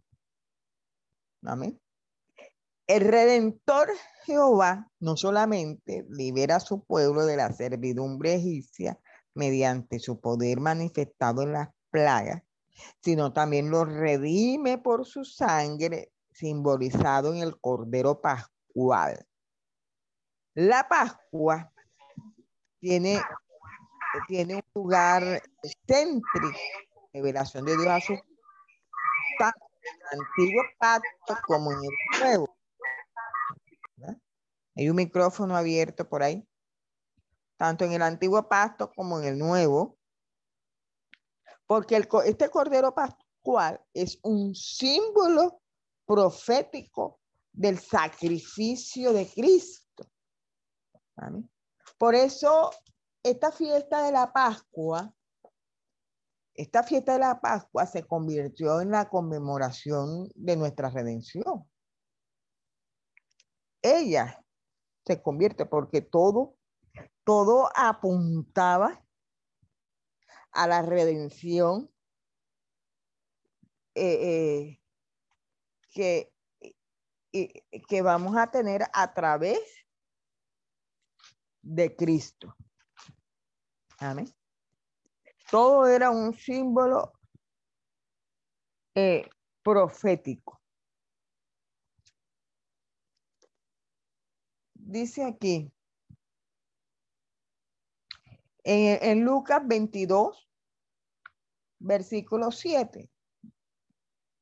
Amén. 1.44 1.80
El 2.88 3.02
redentor 3.02 3.90
Jehová 4.24 4.90
no 5.00 5.18
solamente 5.18 6.06
libera 6.10 6.58
a 6.58 6.62
su 6.62 6.84
pueblo 6.86 7.26
de 7.26 7.36
la 7.36 7.52
servidumbre 7.52 8.36
egipcia 8.36 9.00
mediante 9.34 10.00
su 10.00 10.22
poder 10.22 10.62
manifestado 10.62 11.42
en 11.42 11.52
las 11.52 11.70
plagas, 11.90 12.44
sino 13.02 13.34
también 13.34 13.70
lo 13.70 13.84
redime 13.86 14.78
por 14.78 15.06
su 15.06 15.26
sangre 15.26 16.12
simbolizado 16.32 17.34
en 17.34 17.42
el 17.42 17.60
Cordero 17.60 18.22
Pascual. 18.22 19.26
La 20.54 20.88
Pascua 20.88 21.72
tiene, 22.80 23.20
tiene 24.28 24.56
un 24.56 24.64
lugar 24.74 25.42
céntrico, 25.86 26.58
revelación 27.14 27.66
de 27.66 27.78
Dios 27.78 27.88
a 27.88 28.00
su 28.00 28.14
el 29.88 30.20
antiguo 30.20 30.64
pacto 30.80 31.38
como 31.46 31.72
en 31.72 31.80
el 31.80 32.20
nuevo. 32.20 32.58
Hay 34.76 34.90
un 34.90 34.96
micrófono 34.96 35.56
abierto 35.56 36.08
por 36.08 36.22
ahí, 36.22 36.48
tanto 37.58 37.86
en 37.86 37.94
el 37.94 38.02
antiguo 38.02 38.48
pacto 38.48 38.92
como 38.94 39.20
en 39.20 39.26
el 39.26 39.38
nuevo, 39.40 39.98
porque 41.66 41.96
el, 41.96 42.08
este 42.26 42.50
cordero 42.50 42.94
pascual 42.94 43.84
es 43.94 44.20
un 44.22 44.54
símbolo 44.54 45.62
profético 46.06 47.20
del 47.52 47.80
sacrificio 47.80 49.14
de 49.14 49.28
Cristo. 49.28 50.08
Por 51.98 52.14
eso, 52.14 52.72
esta 53.30 53.52
fiesta 53.52 54.04
de 54.04 54.12
la 54.12 54.32
Pascua, 54.32 55.14
esta 56.54 56.82
fiesta 56.84 57.14
de 57.14 57.20
la 57.20 57.40
Pascua 57.42 57.86
se 57.86 58.04
convirtió 58.04 58.80
en 58.80 58.92
la 58.92 59.10
conmemoración 59.10 60.30
de 60.34 60.56
nuestra 60.56 60.90
redención. 60.90 61.70
Ella 63.82 64.44
se 65.06 65.22
convierte 65.22 65.66
porque 65.66 66.02
todo, 66.02 66.56
todo 67.24 67.70
apuntaba 67.76 69.04
a 70.52 70.68
la 70.68 70.82
redención 70.82 71.92
eh, 73.94 74.80
eh, 74.80 74.82
que, 75.92 76.34
que 77.88 78.02
vamos 78.02 78.38
a 78.38 78.50
tener 78.52 78.84
a 78.94 79.14
través 79.14 79.60
de 81.62 81.96
Cristo. 81.96 82.56
Amén. 84.00 84.28
Todo 85.50 85.88
era 85.88 86.12
un 86.12 86.34
símbolo 86.34 87.14
eh, 88.96 89.28
profético. 89.64 90.62
Dice 94.74 95.24
aquí, 95.26 95.72
en, 98.64 99.24
Lucas 99.24 99.62
22, 99.66 100.50
versículo 101.80 102.52
7, 102.52 103.10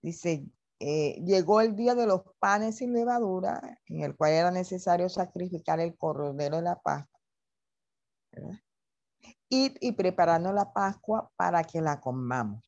dice, 0.01 0.45
eh, 0.80 1.22
llegó 1.24 1.62
el 1.62 1.76
día 1.76 1.95
de 1.95 2.08
los 2.08 2.22
panes 2.39 2.78
sin 2.78 2.93
levadura, 2.93 3.80
en 3.88 4.01
el 4.01 4.16
cual 4.16 4.34
era 4.34 4.51
necesario 4.51 5.10
sacrificar 5.10 5.80
el 5.80 5.95
cordero 5.95 6.58
de 6.58 6.62
la 6.62 6.80
Pascua. 6.80 7.20
Y, 9.50 9.76
y 9.80 9.91
preparando 9.91 10.52
la 10.52 10.74
Pascua 10.74 11.32
para 11.36 11.64
que 11.64 11.82
la 11.82 12.00
comamos. 12.00 12.64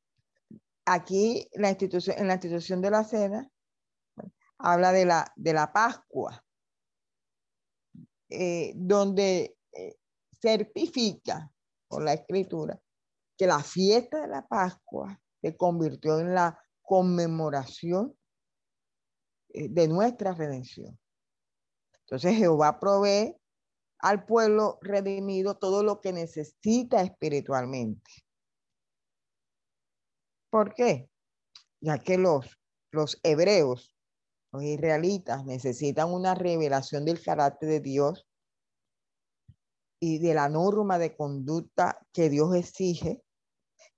Aquí 0.85 1.49
la 1.53 1.69
institución, 1.69 2.17
en 2.19 2.27
la 2.27 2.33
institución 2.33 2.81
de 2.81 2.91
la 2.91 3.03
cena 3.03 3.49
habla 4.59 4.91
de 4.91 5.05
la, 5.05 5.31
de 5.35 5.53
la 5.53 5.71
Pascua, 5.71 6.43
eh, 8.29 8.73
donde 8.75 9.57
eh, 9.71 9.97
certifica 10.41 11.51
por 11.87 12.03
la 12.03 12.13
escritura 12.13 12.79
que 13.37 13.47
la 13.47 13.59
fiesta 13.59 14.21
de 14.21 14.27
la 14.27 14.47
Pascua 14.47 15.19
se 15.41 15.55
convirtió 15.55 16.19
en 16.19 16.33
la 16.33 16.59
conmemoración 16.81 18.17
eh, 19.49 19.69
de 19.69 19.87
nuestra 19.87 20.33
redención. 20.33 20.99
Entonces 22.01 22.35
Jehová 22.35 22.79
provee 22.79 23.35
al 23.99 24.25
pueblo 24.25 24.77
redimido 24.81 25.57
todo 25.57 25.83
lo 25.83 26.01
que 26.01 26.13
necesita 26.13 27.01
espiritualmente. 27.01 28.11
¿Por 30.49 30.73
qué? 30.73 31.09
Ya 31.81 31.97
que 31.99 32.17
los, 32.17 32.59
los 32.91 33.19
hebreos, 33.23 33.95
los 34.51 34.63
israelitas, 34.63 35.45
necesitan 35.45 36.11
una 36.11 36.35
revelación 36.35 37.05
del 37.05 37.21
carácter 37.21 37.69
de 37.69 37.79
Dios 37.81 38.27
y 39.99 40.19
de 40.19 40.33
la 40.33 40.47
norma 40.47 40.99
de 40.99 41.15
conducta 41.15 41.99
que 42.13 42.29
Dios 42.29 42.55
exige, 42.55 43.23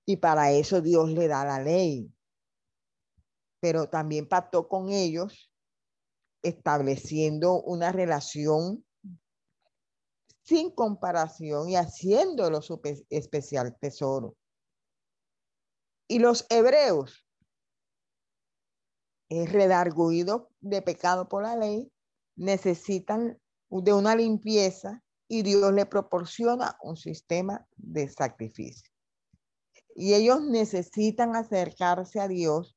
y 0.06 0.18
para 0.18 0.52
eso 0.52 0.82
Dios 0.82 1.10
le 1.10 1.28
da 1.28 1.46
la 1.46 1.62
ley 1.62 2.12
pero 3.60 3.90
también 3.90 4.28
pactó 4.28 4.68
con 4.68 4.90
ellos 4.90 5.52
estableciendo 6.42 7.62
una 7.62 7.92
relación 7.92 8.86
sin 10.50 10.72
comparación 10.72 11.70
y 11.70 11.76
haciéndolo 11.76 12.64
su 12.64 12.82
especial 13.12 13.78
tesoro. 13.80 14.36
Y 16.08 16.18
los 16.18 16.48
hebreos, 16.50 17.24
redarguidos 19.30 20.48
de 20.60 20.82
pecado 20.82 21.30
por 21.30 21.44
la 21.44 21.56
ley, 21.56 21.92
necesitan 22.36 23.40
de 23.70 23.94
una 23.94 24.16
limpieza 24.16 25.04
y 25.28 25.44
Dios 25.44 25.72
le 25.72 25.86
proporciona 25.86 26.80
un 26.82 26.98
sistema 26.98 27.68
de 27.78 28.10
sacrificio. 28.10 28.90
Y 29.94 30.16
ellos 30.16 30.42
necesitan 30.42 31.36
acercarse 31.36 32.20
a 32.20 32.28
Dios 32.28 32.76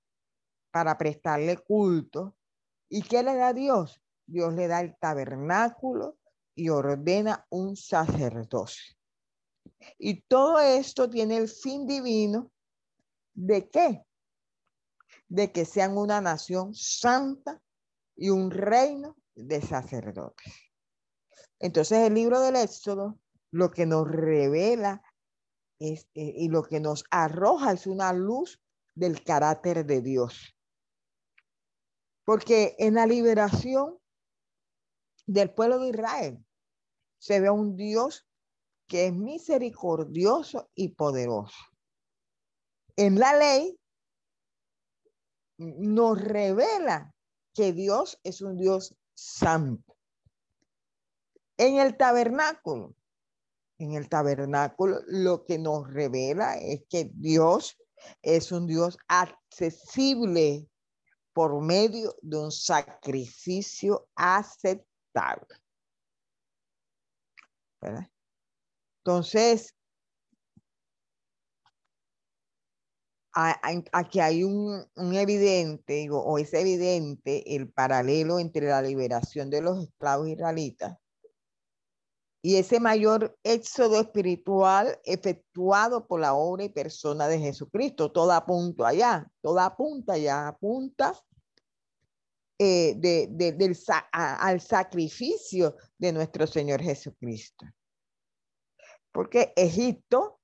para 0.70 0.98
prestarle 0.98 1.56
culto. 1.56 2.36
¿Y 2.90 3.00
qué 3.00 3.22
le 3.22 3.34
da 3.34 3.54
Dios? 3.54 4.02
Dios 4.26 4.52
le 4.52 4.68
da 4.68 4.82
el 4.82 4.94
tabernáculo 4.98 6.18
y 6.54 6.68
ordena 6.68 7.46
un 7.50 7.76
sacerdocio. 7.76 8.96
Y 9.98 10.22
todo 10.22 10.60
esto 10.60 11.08
tiene 11.08 11.36
el 11.36 11.48
fin 11.48 11.86
divino 11.86 12.50
de 13.34 13.68
qué? 13.68 14.02
De 15.28 15.52
que 15.52 15.64
sean 15.64 15.96
una 15.96 16.20
nación 16.20 16.74
santa 16.74 17.60
y 18.16 18.30
un 18.30 18.50
reino 18.50 19.16
de 19.34 19.62
sacerdotes. 19.62 20.52
Entonces 21.58 21.98
el 21.98 22.14
libro 22.14 22.40
del 22.40 22.56
Éxodo 22.56 23.18
lo 23.50 23.70
que 23.70 23.86
nos 23.86 24.10
revela 24.10 25.02
es, 25.78 26.08
eh, 26.14 26.34
y 26.36 26.48
lo 26.48 26.62
que 26.62 26.80
nos 26.80 27.04
arroja 27.10 27.72
es 27.72 27.86
una 27.86 28.12
luz 28.12 28.60
del 28.94 29.22
carácter 29.22 29.86
de 29.86 30.00
Dios. 30.00 30.56
Porque 32.24 32.76
en 32.78 32.94
la 32.94 33.06
liberación 33.06 33.98
del 35.26 35.52
pueblo 35.52 35.78
de 35.78 35.88
Israel 35.88 36.44
se 37.18 37.40
ve 37.40 37.50
un 37.50 37.76
Dios 37.76 38.26
que 38.86 39.06
es 39.06 39.12
misericordioso 39.12 40.70
y 40.74 40.88
poderoso. 40.88 41.56
En 42.96 43.18
la 43.18 43.36
ley 43.36 43.78
nos 45.58 46.20
revela 46.20 47.14
que 47.54 47.72
Dios 47.72 48.18
es 48.22 48.42
un 48.42 48.56
Dios 48.58 48.94
santo. 49.14 49.96
En 51.56 51.78
el 51.78 51.96
tabernáculo, 51.96 52.94
en 53.78 53.92
el 53.92 54.08
tabernáculo 54.08 55.00
lo 55.06 55.44
que 55.44 55.58
nos 55.58 55.92
revela 55.92 56.58
es 56.58 56.82
que 56.88 57.10
Dios 57.14 57.78
es 58.20 58.52
un 58.52 58.66
Dios 58.66 58.98
accesible 59.08 60.68
por 61.32 61.62
medio 61.62 62.16
de 62.20 62.38
un 62.38 62.52
sacrificio 62.52 64.08
aceptable. 64.16 64.91
Entonces, 68.98 69.74
aquí 73.32 74.20
hay 74.20 74.44
un, 74.44 74.86
evidente, 75.14 76.08
o 76.10 76.38
es 76.38 76.52
evidente 76.54 77.56
el 77.56 77.70
paralelo 77.70 78.38
entre 78.38 78.68
la 78.68 78.82
liberación 78.82 79.50
de 79.50 79.62
los 79.62 79.82
esclavos 79.84 80.28
israelitas 80.28 80.96
y 82.44 82.56
ese 82.56 82.80
mayor 82.80 83.38
éxodo 83.44 84.00
espiritual 84.00 84.98
efectuado 85.04 86.08
por 86.08 86.20
la 86.20 86.34
obra 86.34 86.64
y 86.64 86.68
persona 86.68 87.28
de 87.28 87.38
Jesucristo. 87.38 88.10
Todo 88.10 88.32
apunta 88.32 88.88
allá, 88.88 89.30
todo 89.40 89.60
apunta 89.60 90.14
allá, 90.14 90.48
apunta 90.48 91.14
eh, 92.64 92.94
de, 92.96 93.26
del, 93.54 93.76
al 94.12 94.60
sacrificio 94.60 95.74
de 95.98 96.12
nuestro 96.12 96.46
Señor 96.46 96.80
Jesucristo. 96.80 97.66
Porque 99.10 99.52
Egipto 99.56 100.38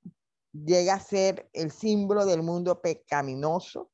llega 0.52 0.94
a 0.94 1.00
ser 1.00 1.48
el 1.52 1.70
símbolo 1.70 2.26
del 2.26 2.42
mundo 2.42 2.80
pecaminoso, 2.80 3.92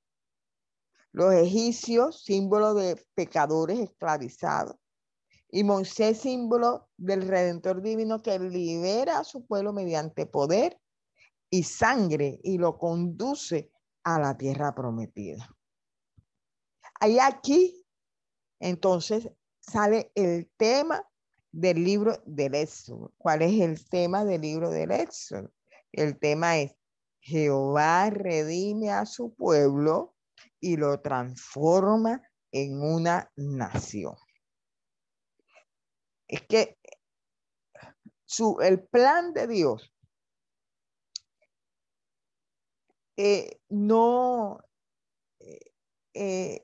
los 1.13 1.35
egipcios, 1.35 2.25
símbolo 2.25 2.73
de 2.73 2.99
pecadores 3.15 3.79
esclavizados, 3.79 4.77
y 5.51 5.63
Moisés, 5.63 6.23
símbolo 6.23 6.89
del 6.97 7.29
Redentor 7.29 7.83
Divino 7.83 8.23
que 8.23 8.39
libera 8.39 9.19
a 9.19 9.25
su 9.25 9.47
pueblo 9.47 9.75
mediante 9.75 10.25
poder 10.25 10.81
y 11.51 11.65
sangre 11.65 12.41
y 12.43 12.57
lo 12.57 12.79
conduce 12.79 13.71
a 14.03 14.19
la 14.19 14.35
tierra 14.35 14.75
prometida. 14.75 15.47
Ahí 17.01 17.19
aquí, 17.19 17.84
entonces, 18.65 19.29
sale 19.61 20.11
el 20.15 20.51
tema 20.57 21.09
del 21.53 21.85
libro 21.85 22.21
del 22.27 22.55
Éxodo. 22.55 23.13
¿Cuál 23.17 23.43
es 23.43 23.61
el 23.61 23.89
tema 23.89 24.25
del 24.25 24.43
libro 24.43 24.71
del 24.71 24.91
Éxodo? 24.91 25.51
El 25.93 26.19
tema 26.19 26.59
es 26.59 26.75
Jehová 27.21 28.11
redime 28.11 28.91
a 28.91 29.07
su 29.07 29.35
pueblo 29.35 30.15
y 30.61 30.77
lo 30.77 31.01
transforma 31.01 32.23
en 32.53 32.83
una 32.83 33.31
nación 33.37 34.15
es 36.29 36.43
que 36.43 36.79
su, 38.25 38.59
el 38.61 38.85
plan 38.87 39.33
de 39.33 39.47
Dios 39.47 39.93
eh, 43.17 43.61
no 43.69 44.59
eh, 45.39 45.73
eh, 46.15 46.64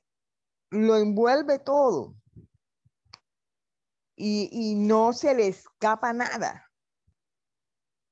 lo 0.71 0.97
envuelve 0.97 1.59
todo 1.59 2.15
y, 4.17 4.49
y 4.53 4.75
no 4.75 5.13
se 5.13 5.35
le 5.35 5.49
escapa 5.49 6.13
nada 6.13 6.71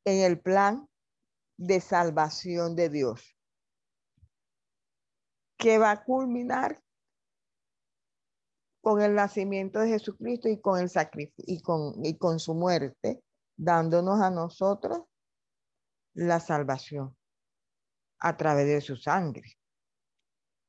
en 0.04 0.22
el 0.22 0.40
plan 0.40 0.88
de 1.56 1.80
salvación 1.80 2.76
de 2.76 2.88
Dios 2.88 3.36
que 5.58 5.78
va 5.78 5.90
a 5.90 6.04
culminar 6.04 6.82
con 8.80 9.02
el 9.02 9.14
nacimiento 9.14 9.80
de 9.80 9.88
Jesucristo 9.88 10.48
y 10.48 10.60
con 10.60 10.80
el 10.80 10.90
y 11.36 11.60
con, 11.60 12.04
y 12.04 12.16
con 12.16 12.38
su 12.38 12.54
muerte, 12.54 13.22
dándonos 13.56 14.20
a 14.20 14.30
nosotros 14.30 15.02
la 16.14 16.40
salvación 16.40 17.16
a 18.20 18.36
través 18.36 18.66
de 18.66 18.80
su 18.80 18.96
sangre. 18.96 19.58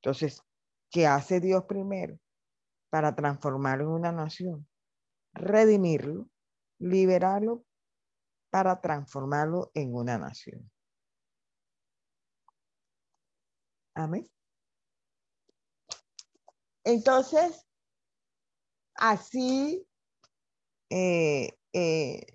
Entonces, 0.02 0.44
¿qué 0.90 1.08
hace 1.08 1.40
Dios 1.40 1.66
primero 1.66 2.18
para 2.90 3.16
transformarlo 3.16 3.86
en 3.86 3.92
una 3.92 4.12
nación? 4.12 4.68
Redimirlo, 5.34 6.30
liberarlo 6.80 7.64
para 8.50 8.82
transformarlo 8.82 9.72
en 9.74 9.94
una 9.94 10.18
nación. 10.18 10.70
Amén. 13.94 14.30
Entonces, 16.86 17.68
así 18.96 19.86
eh, 20.90 21.52
eh, 21.74 22.26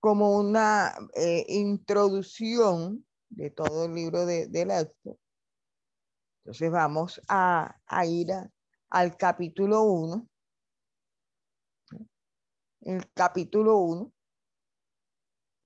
como 0.00 0.36
una 0.36 0.94
eh, 1.14 1.46
introducción 1.48 3.06
de 3.28 3.50
todo 3.50 3.84
el 3.84 3.94
libro 3.94 4.26
de, 4.26 4.48
del 4.48 4.72
acto. 4.72 5.19
Entonces 6.40 6.70
vamos 6.70 7.20
a, 7.28 7.76
ir 8.06 8.28
al 8.90 9.16
capítulo 9.16 9.82
1. 9.82 10.26
El 12.82 13.12
capítulo 13.12 13.78
1. 13.78 14.12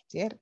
¿Cierto? 0.08 0.40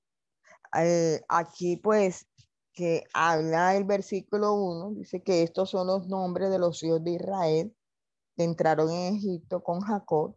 aquí 1.28 1.76
pues 1.76 2.26
que 2.72 3.04
habla 3.12 3.76
el 3.76 3.84
versículo 3.84 4.54
1, 4.54 4.92
dice 4.94 5.22
que 5.22 5.42
estos 5.42 5.68
son 5.68 5.88
los 5.88 6.08
nombres 6.08 6.50
de 6.50 6.58
los 6.58 6.82
hijos 6.82 7.04
de 7.04 7.10
Israel 7.12 7.76
entraron 8.36 8.90
en 8.90 9.16
Egipto 9.16 9.62
con 9.62 9.80
Jacob, 9.80 10.36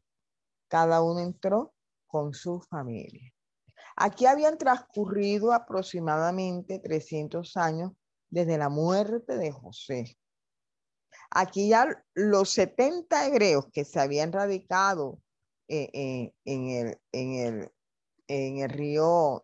cada 0.67 1.01
uno 1.01 1.19
entró 1.19 1.73
con 2.07 2.33
su 2.33 2.61
familia. 2.61 3.31
Aquí 3.95 4.25
habían 4.25 4.57
transcurrido 4.57 5.53
aproximadamente 5.53 6.79
300 6.79 7.55
años 7.55 7.93
desde 8.35 8.57
la 8.57 8.67
muerte 8.67 9.37
de 9.37 9.49
José. 9.49 10.17
Aquí 11.31 11.69
ya 11.69 11.87
los 12.13 12.49
70 12.49 13.27
hebreos 13.27 13.67
que 13.71 13.85
se 13.85 13.97
habían 14.01 14.33
radicado 14.33 15.21
eh, 15.69 15.89
eh, 15.93 16.33
en, 16.43 16.69
el, 16.69 16.99
en, 17.13 17.33
el, 17.35 17.71
en 18.27 18.57
el 18.57 18.69
río, 18.69 19.41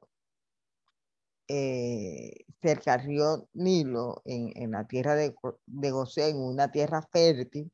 eh, 1.47 2.43
cerca 2.61 2.97
del 2.97 3.07
río 3.07 3.47
Nilo, 3.53 4.21
en, 4.25 4.71
la 4.71 4.85
tierra 4.85 5.15
de, 5.15 5.33
de 5.67 5.91
José, 5.91 6.27
en 6.27 6.41
una 6.41 6.69
tierra 6.69 7.01
fértil, 7.01 7.71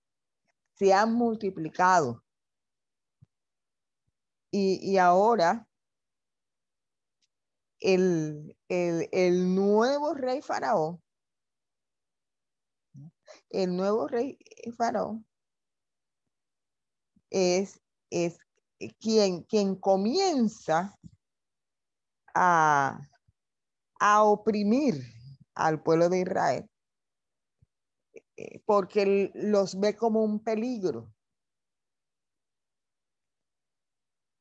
se 0.76 0.93
han 0.93 1.13
multiplicado. 1.13 2.24
Y, 4.51 4.97
ahora 4.97 5.68
el, 7.80 8.55
el, 8.70 9.55
nuevo 9.55 10.13
rey 10.13 10.41
faraón, 10.41 11.01
el 13.49 13.75
nuevo 13.75 14.07
rey 14.07 14.37
faraón 14.75 15.25
es, 17.29 17.81
es 18.09 18.37
quien, 18.99 19.43
quien 19.43 19.75
comienza 19.75 20.97
a, 22.33 22.99
a 23.99 24.23
oprimir 24.23 24.95
al 25.55 25.81
pueblo 25.81 26.09
de 26.09 26.19
Israel 26.19 26.69
eh, 28.37 28.61
porque 28.65 29.31
los 29.33 29.79
ve 29.79 29.95
como 29.95 30.23
un 30.23 30.43
peligro 30.43 31.11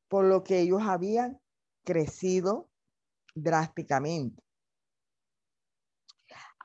por 0.07 0.25
lo 0.25 0.43
que 0.43 0.59
ellos 0.61 0.81
habían 0.83 1.41
crecido 1.83 2.69
drásticamente. 3.35 4.46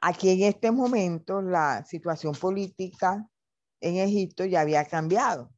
Aquí 0.02 0.30
en 0.30 0.42
este 0.42 0.70
momento 0.70 1.40
la 1.40 1.84
situación 1.86 2.34
política 2.34 3.26
en 3.80 3.96
Egipto 3.96 4.44
ya 4.44 4.60
había 4.60 4.84
cambiado. 4.84 5.50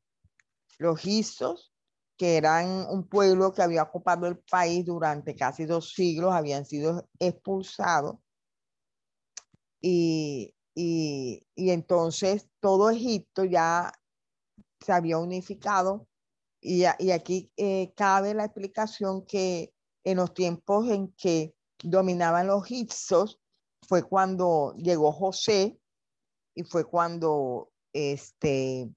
Los 0.78 1.04
Isos, 1.04 1.72
que 2.16 2.36
eran 2.36 2.86
un 2.88 3.08
pueblo 3.08 3.52
que 3.52 3.62
había 3.62 3.82
ocupado 3.82 4.26
el 4.26 4.38
país 4.38 4.84
durante 4.84 5.34
casi 5.34 5.64
dos 5.64 5.92
siglos, 5.92 6.32
habían 6.32 6.64
sido 6.64 7.08
expulsados 7.18 8.16
y 9.80 10.54
y, 10.74 11.46
entonces 11.56 12.48
todo 12.60 12.90
Egipto 12.90 13.44
ya 13.44 13.92
se 14.80 14.92
había 14.92 15.18
unificado 15.18 16.08
y, 16.60 16.84
aquí 16.84 17.52
eh, 17.56 17.92
cabe 17.94 18.34
la 18.34 18.46
explicación 18.46 19.24
que 19.26 19.72
en 20.02 20.16
los 20.16 20.34
tiempos 20.34 20.88
en 20.88 21.12
que 21.12 21.54
dominaban 21.82 22.46
los 22.46 22.64
egipcios 22.64 23.40
fue 23.86 24.02
cuando 24.02 24.74
llegó 24.76 25.12
José 25.12 25.78
y 26.54 26.64
fue 26.64 26.84
cuando 26.84 27.70
este, 27.92 28.90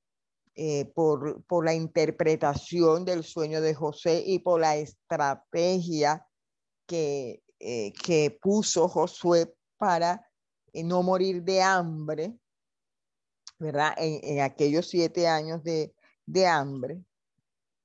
eh, 0.55 0.85
por, 0.93 1.43
por, 1.43 1.65
la 1.65 1.73
interpretación 1.73 3.05
del 3.05 3.23
sueño 3.23 3.61
de 3.61 3.73
José 3.73 4.23
y 4.25 4.39
por 4.39 4.61
la 4.61 4.75
estrategia 4.77 6.27
que, 6.87 7.43
eh, 7.59 7.93
que 7.93 8.37
puso 8.41 8.87
Josué 8.87 9.53
para 9.77 10.27
no 10.73 11.03
morir 11.03 11.43
de 11.43 11.61
hambre, 11.61 12.37
¿verdad? 13.59 13.93
En, 13.97 14.41
aquellos 14.41 14.87
siete 14.87 15.27
años 15.27 15.63
de, 15.63 15.93
hambre, 16.47 17.03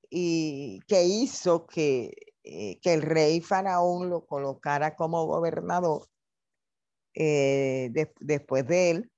y 0.09 0.79
que 0.87 1.03
hizo 1.05 1.65
que, 1.65 2.13
eh, 2.43 2.79
que, 2.81 2.93
el 2.93 3.01
rey 3.01 3.41
faraón 3.41 4.09
lo 4.09 4.25
colocara 4.25 4.95
como 4.95 5.25
gobernador 5.25 6.07
eh, 7.15 7.91
después 8.19 8.67
de 8.67 8.89
él, 8.91 9.11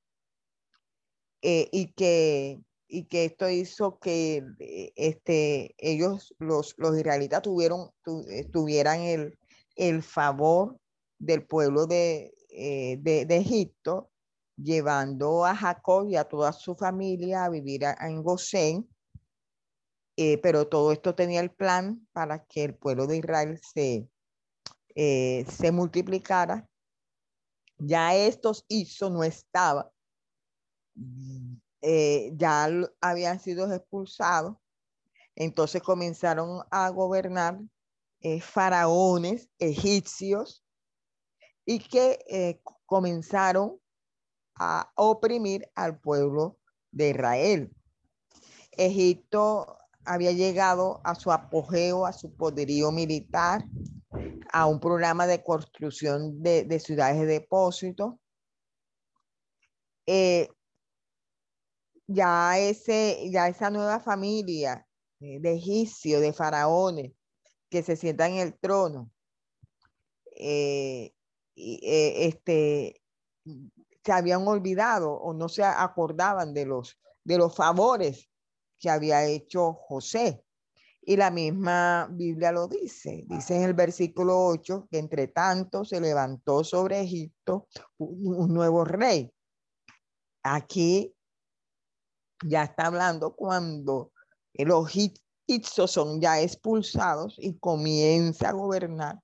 eh, 1.41 1.69
y, 1.71 1.93
que, 1.93 2.59
y 2.87 3.05
que 3.05 3.25
esto 3.25 3.49
hizo 3.49 3.99
que 3.99 4.43
este, 4.95 5.75
ellos, 5.77 6.33
los, 6.39 6.73
los 6.77 6.97
israelitas, 6.97 7.41
tuvieron, 7.41 7.91
tuvieran 8.51 9.01
el, 9.01 9.37
el 9.75 10.01
favor 10.01 10.79
del 11.19 11.45
pueblo 11.45 11.85
de, 11.85 12.33
eh, 12.49 12.97
de, 13.01 13.35
Egipto, 13.35 14.09
llevando 14.55 15.45
a 15.45 15.55
Jacob 15.55 16.07
y 16.07 16.15
a 16.15 16.23
toda 16.23 16.53
su 16.53 16.75
familia 16.75 17.43
a 17.43 17.49
vivir 17.49 17.83
en 17.99 18.23
Gosén. 18.23 18.87
eh, 20.17 20.37
pero 20.41 20.67
todo 20.69 20.93
esto 20.93 21.13
tenía 21.15 21.41
el 21.41 21.51
plan 21.51 22.07
para 22.13 22.45
que 22.45 22.63
el 22.63 22.75
pueblo 22.75 23.07
de 23.07 23.17
Israel 23.17 23.59
se, 23.61 24.07
eh, 24.95 25.45
se 25.49 25.71
multiplicara. 25.73 26.67
Ya 27.77 28.15
estos 28.15 28.65
hizo 28.67 29.09
no 29.09 29.23
estaba, 29.23 29.91
eh, 31.81 32.31
ya 32.35 32.69
habían 33.01 33.39
sido 33.39 33.71
expulsados, 33.71 34.55
entonces 35.35 35.81
comenzaron 35.81 36.63
a 36.71 36.89
gobernar 36.89 37.59
faraones 38.41 39.49
egipcios 39.59 40.63
y 41.63 41.77
que 41.79 42.59
comenzaron 42.85 43.79
a 44.55 44.91
oprimir 44.95 45.69
al 45.75 45.99
pueblo 45.99 46.57
de 46.91 47.09
Israel. 47.09 47.75
Egipto 48.71 49.77
había 50.05 50.31
llegado 50.31 51.01
a 51.03 51.15
su 51.15 51.31
apogeo, 51.31 52.05
a 52.05 52.13
su 52.13 52.33
poderío 52.35 52.91
militar, 52.91 53.65
a 54.51 54.65
un 54.65 54.79
programa 54.79 55.27
de 55.27 55.43
construcción 55.43 56.41
de, 56.41 56.79
ciudades 56.79 57.19
de 57.19 57.25
depósito. 57.25 58.19
Eh, 60.05 60.47
ya, 62.07 62.59
ese, 62.59 63.29
ya 63.31 63.47
esa 63.47 63.69
nueva 63.69 63.99
familia 63.99 64.85
eh, 65.19 65.39
de 65.39 65.53
egipcios, 65.55 66.21
de 66.21 66.33
faraones, 66.33 67.13
que 67.69 67.81
se 67.83 67.95
sientan 67.95 68.33
en 68.33 68.39
el 68.39 68.59
trono, 68.59 69.11
eh, 70.37 71.13
este, 71.55 73.01
se 74.03 74.11
habían 74.11 74.47
olvidado 74.47 75.13
o 75.13 75.33
no 75.33 75.49
se 75.49 75.63
acordaban 75.63 76.53
de 76.53 76.65
los, 76.65 76.99
de 77.23 77.37
los 77.37 77.55
favores 77.55 78.29
que 78.79 78.89
había 78.89 79.25
hecho 79.25 79.73
José. 79.73 80.44
Y 81.07 81.17
la 81.17 81.29
misma 81.29 82.07
Biblia 82.11 82.51
lo 82.51 82.67
dice. 82.67 83.25
Dice 83.27 83.55
en 83.55 83.63
el 83.63 83.75
versículo 83.75 84.47
8 84.47 84.87
que 84.89 84.97
entre 84.97 85.27
tanto 85.27 85.85
se 85.85 86.01
levantó 86.01 86.63
sobre 86.63 87.01
Egipto 87.01 87.67
un, 87.97 88.51
nuevo 88.51 88.83
rey. 88.83 89.31
Aquí 90.41 91.13
ya 92.43 92.63
está 92.63 92.87
hablando 92.87 93.35
cuando 93.35 94.11
los 94.53 94.89
egipcios 94.89 95.91
son 95.91 96.19
ya 96.19 96.41
expulsados 96.41 97.35
y 97.37 97.55
comienza 97.59 98.49
a 98.49 98.53
gobernar 98.53 99.19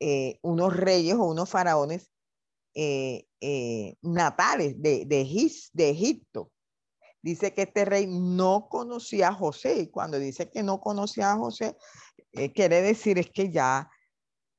eh, 0.00 0.38
unos 0.40 0.74
reyes 0.74 1.16
o 1.16 1.24
unos 1.24 1.50
faraones 1.50 2.10
eh, 2.74 3.26
eh, 3.40 3.96
natales 4.00 4.80
de, 4.80 5.04
de 5.04 5.90
Egipto 5.90 6.51
dice 7.22 7.54
que 7.54 7.62
este 7.62 7.84
rey 7.84 8.06
no 8.06 8.68
conocía 8.68 9.28
a 9.28 9.34
José. 9.34 9.78
Y 9.78 9.86
cuando 9.88 10.18
dice 10.18 10.50
que 10.50 10.62
no 10.62 10.80
conocía 10.80 11.32
a 11.32 11.36
José, 11.36 11.76
eh, 12.32 12.52
quiere 12.52 12.82
decir 12.82 13.18
es 13.18 13.30
que 13.30 13.50
ya 13.50 13.88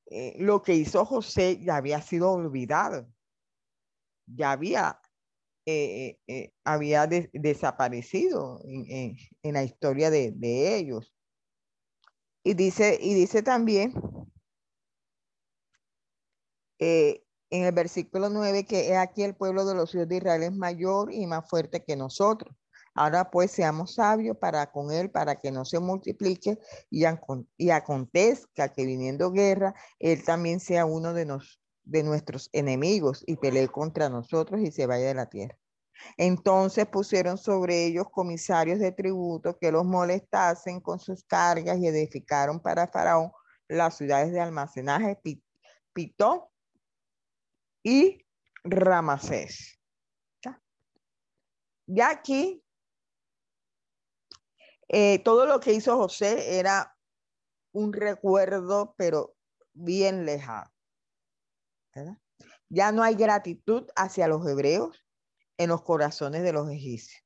eh, 0.07 0.35
lo 0.39 0.61
que 0.61 0.75
hizo 0.75 1.05
José 1.05 1.59
ya 1.63 1.75
había 1.75 2.01
sido 2.01 2.31
olvidado. 2.31 3.07
Ya 4.25 4.51
había, 4.51 5.01
eh, 5.65 6.17
había 6.63 7.07
desaparecido 7.07 8.61
en, 8.63 9.17
la 9.53 9.63
historia 9.63 10.09
de, 10.09 10.31
de, 10.31 10.77
ellos. 10.77 11.13
Y 12.43 12.53
dice, 12.53 12.97
y 13.01 13.13
dice 13.13 13.43
también 13.43 13.93
en 17.53 17.65
el 17.65 17.71
versículo 17.71 18.29
9 18.29 18.65
que 18.65 18.91
es 18.91 18.97
aquí 18.97 19.21
el 19.21 19.35
pueblo 19.35 19.63
de 19.63 19.75
los 19.75 19.93
hijos 19.93 20.07
de 20.07 20.17
Israel 20.17 20.41
es 20.41 20.53
mayor 20.53 21.13
y 21.13 21.27
más 21.27 21.47
fuerte 21.47 21.83
que 21.83 21.95
nosotros. 21.95 22.55
Ahora 22.95 23.29
pues 23.29 23.51
seamos 23.51 23.93
sabios 23.93 24.37
para 24.37 24.71
con 24.71 24.91
él, 24.91 25.11
para 25.11 25.35
que 25.35 25.51
no 25.51 25.63
se 25.63 25.79
multiplique 25.79 26.57
y, 26.89 27.03
y 27.57 27.69
acontezca 27.69 28.69
que 28.73 28.85
viniendo 28.87 29.31
guerra, 29.31 29.75
él 29.99 30.23
también 30.23 30.59
sea 30.59 30.85
uno 30.85 31.13
de, 31.13 31.27
de 31.83 32.03
nuestros 32.03 32.49
enemigos 32.53 33.23
y 33.27 33.35
pelee 33.35 33.67
contra 33.67 34.09
nosotros 34.09 34.59
y 34.59 34.71
se 34.71 34.87
vaya 34.87 35.05
de 35.05 35.13
la 35.13 35.29
tierra. 35.29 35.55
Entonces 36.17 36.87
pusieron 36.87 37.37
sobre 37.37 37.85
ellos 37.85 38.07
comisarios 38.11 38.79
de 38.79 38.91
tributo 38.91 39.59
que 39.59 39.71
los 39.71 39.85
molestasen 39.85 40.81
con 40.81 40.99
sus 40.99 41.23
cargas 41.23 41.77
y 41.77 41.85
edificaron 41.85 42.59
para 42.59 42.87
Faraón 42.87 43.31
las 43.67 43.95
ciudades 43.95 44.31
de 44.31 44.41
almacenaje 44.41 45.19
Pitón 45.93 46.41
y 47.83 48.25
Ramasés. 48.63 49.79
Ya 51.85 52.09
aquí, 52.09 52.63
eh, 54.87 55.19
todo 55.19 55.45
lo 55.45 55.59
que 55.59 55.73
hizo 55.73 55.97
José 55.97 56.57
era 56.57 56.97
un 57.73 57.91
recuerdo, 57.91 58.95
pero 58.97 59.35
bien 59.73 60.25
lejano. 60.25 60.71
Ya 62.69 62.91
no 62.91 63.03
hay 63.03 63.15
gratitud 63.15 63.87
hacia 63.95 64.27
los 64.27 64.47
hebreos 64.47 65.05
en 65.57 65.69
los 65.69 65.83
corazones 65.83 66.43
de 66.43 66.53
los 66.53 66.69
egipcios. 66.71 67.21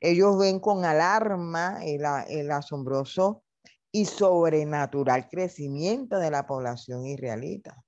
Ellos 0.00 0.38
ven 0.38 0.60
con 0.60 0.84
alarma 0.84 1.84
el, 1.84 2.02
el 2.28 2.50
asombroso 2.50 3.42
y 3.90 4.04
sobrenatural 4.04 5.28
crecimiento 5.28 6.18
de 6.18 6.30
la 6.30 6.46
población 6.46 7.06
israelita. 7.06 7.82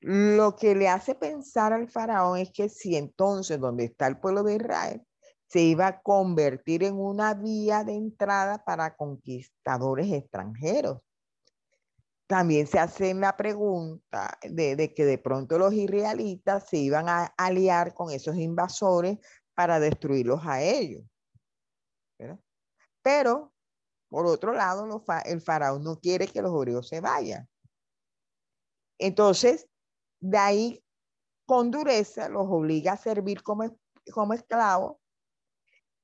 Lo 0.00 0.54
que 0.54 0.74
le 0.76 0.88
hace 0.88 1.14
pensar 1.14 1.72
al 1.72 1.88
faraón 1.88 2.38
es 2.38 2.52
que 2.52 2.68
si 2.68 2.96
entonces 2.96 3.58
donde 3.58 3.84
está 3.84 4.06
el 4.06 4.18
pueblo 4.18 4.44
de 4.44 4.56
Israel 4.56 5.02
se 5.48 5.60
iba 5.60 5.86
a 5.86 6.00
convertir 6.00 6.84
en 6.84 6.94
una 6.94 7.34
vía 7.34 7.82
de 7.82 7.94
entrada 7.94 8.64
para 8.64 8.94
conquistadores 8.96 10.12
extranjeros. 10.12 11.00
También 12.26 12.66
se 12.66 12.78
hace 12.78 13.14
la 13.14 13.34
pregunta 13.36 14.38
de, 14.42 14.92
que 14.94 15.04
de 15.06 15.16
pronto 15.16 15.58
los 15.58 15.72
israelitas 15.72 16.68
se 16.68 16.76
iban 16.76 17.08
a 17.08 17.24
aliar 17.38 17.94
con 17.94 18.10
esos 18.10 18.36
invasores 18.36 19.18
para 19.54 19.80
destruirlos 19.80 20.42
a 20.44 20.62
ellos. 20.62 21.02
Pero, 23.00 23.54
por 24.10 24.26
otro 24.26 24.52
lado, 24.52 25.02
el 25.24 25.40
faraón 25.40 25.82
no 25.82 25.98
quiere 25.98 26.28
que 26.28 26.42
los 26.42 26.54
hebreos 26.54 26.88
se 26.88 27.00
vayan. 27.00 27.48
Entonces, 28.98 29.68
de 30.20 30.38
ahí, 30.38 30.84
con 31.46 31.70
dureza, 31.70 32.28
los 32.28 32.46
obliga 32.48 32.92
a 32.92 32.96
servir 32.96 33.42
como, 33.42 33.76
como 34.12 34.34
esclavos 34.34 34.96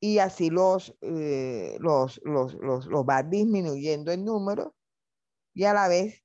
y 0.00 0.18
así 0.18 0.50
los, 0.50 0.94
eh, 1.00 1.76
los, 1.80 2.20
los, 2.24 2.54
los, 2.54 2.86
va 3.04 3.22
disminuyendo 3.22 4.12
en 4.12 4.24
número 4.24 4.74
y 5.54 5.64
a 5.64 5.72
la 5.72 5.88
vez 5.88 6.22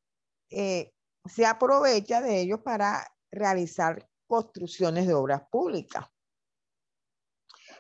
eh, 0.50 0.92
se 1.26 1.46
aprovecha 1.46 2.22
de 2.22 2.42
ellos 2.42 2.60
para 2.62 3.08
realizar 3.32 4.08
construcciones 4.28 5.08
de 5.08 5.14
obras 5.14 5.44
públicas. 5.50 6.06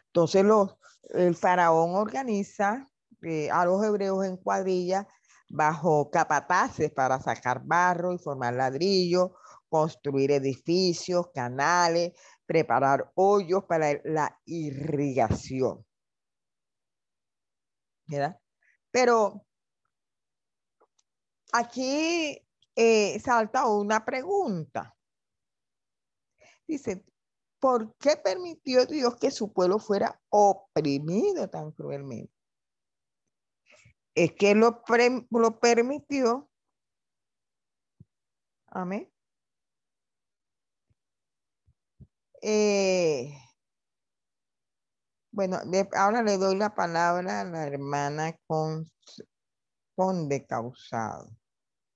Entonces 0.08 0.44
los, 0.44 0.76
el 1.10 1.36
faraón 1.36 1.96
organiza 1.96 2.88
eh, 3.22 3.50
a 3.52 3.66
los 3.66 3.84
hebreos 3.84 4.26
en 4.26 4.38
cuadrillas 4.38 5.06
bajo 5.50 6.10
capataces 6.12 6.92
para 6.92 7.20
sacar 7.20 7.62
barro 7.66 8.14
y 8.14 8.18
formar 8.20 8.54
ladrillo, 8.54 9.36
construir 9.70 10.32
edificios, 10.32 11.30
canales, 11.34 12.14
preparar 12.46 13.12
hoyos 13.16 13.66
para 13.66 14.00
la 14.04 14.40
irrigación. 14.46 15.86
Pero 18.92 19.46
aquí 21.52 22.46
eh, 22.76 23.20
salta 23.20 23.68
una 23.68 24.04
pregunta. 24.06 24.96
Dice, 26.68 27.04
¿por 27.60 27.96
qué 27.98 28.16
permitió 28.18 28.86
Dios 28.86 29.16
que 29.18 29.32
su 29.32 29.52
pueblo 29.52 29.80
fuera 29.80 30.20
oprimido 30.30 31.50
tan 31.50 31.72
cruelmente? 31.72 32.39
Es 34.16 34.34
que 34.34 34.56
lo, 34.56 34.82
lo 35.32 35.60
permitió. 35.60 36.50
Amén. 38.68 39.12
Eh, 42.42 43.34
bueno, 45.32 45.58
ahora 45.94 46.24
le 46.24 46.38
doy 46.38 46.56
la 46.56 46.74
palabra 46.74 47.42
a 47.42 47.44
la 47.44 47.68
hermana 47.68 48.36
con, 48.48 48.90
causado. 50.48 51.30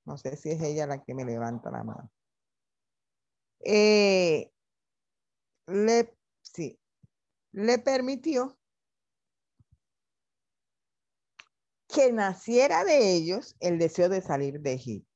No 0.06 0.18
sé 0.18 0.36
si 0.36 0.52
es 0.52 0.62
ella 0.62 0.88
la 0.88 1.02
que 1.02 1.14
me 1.14 1.26
levanta 1.26 1.72
la 1.72 1.84
mano. 1.84 2.12
Eh, 3.60 4.52
le, 5.68 6.18
sí, 6.42 6.78
le 7.54 7.80
permitió 7.80 8.58
que 11.94 12.12
naciera 12.12 12.84
de 12.84 13.14
ellos 13.14 13.56
el 13.60 13.78
deseo 13.78 14.10
de 14.10 14.22
salir 14.22 14.60
de 14.60 14.74
Egipto. 14.74 15.10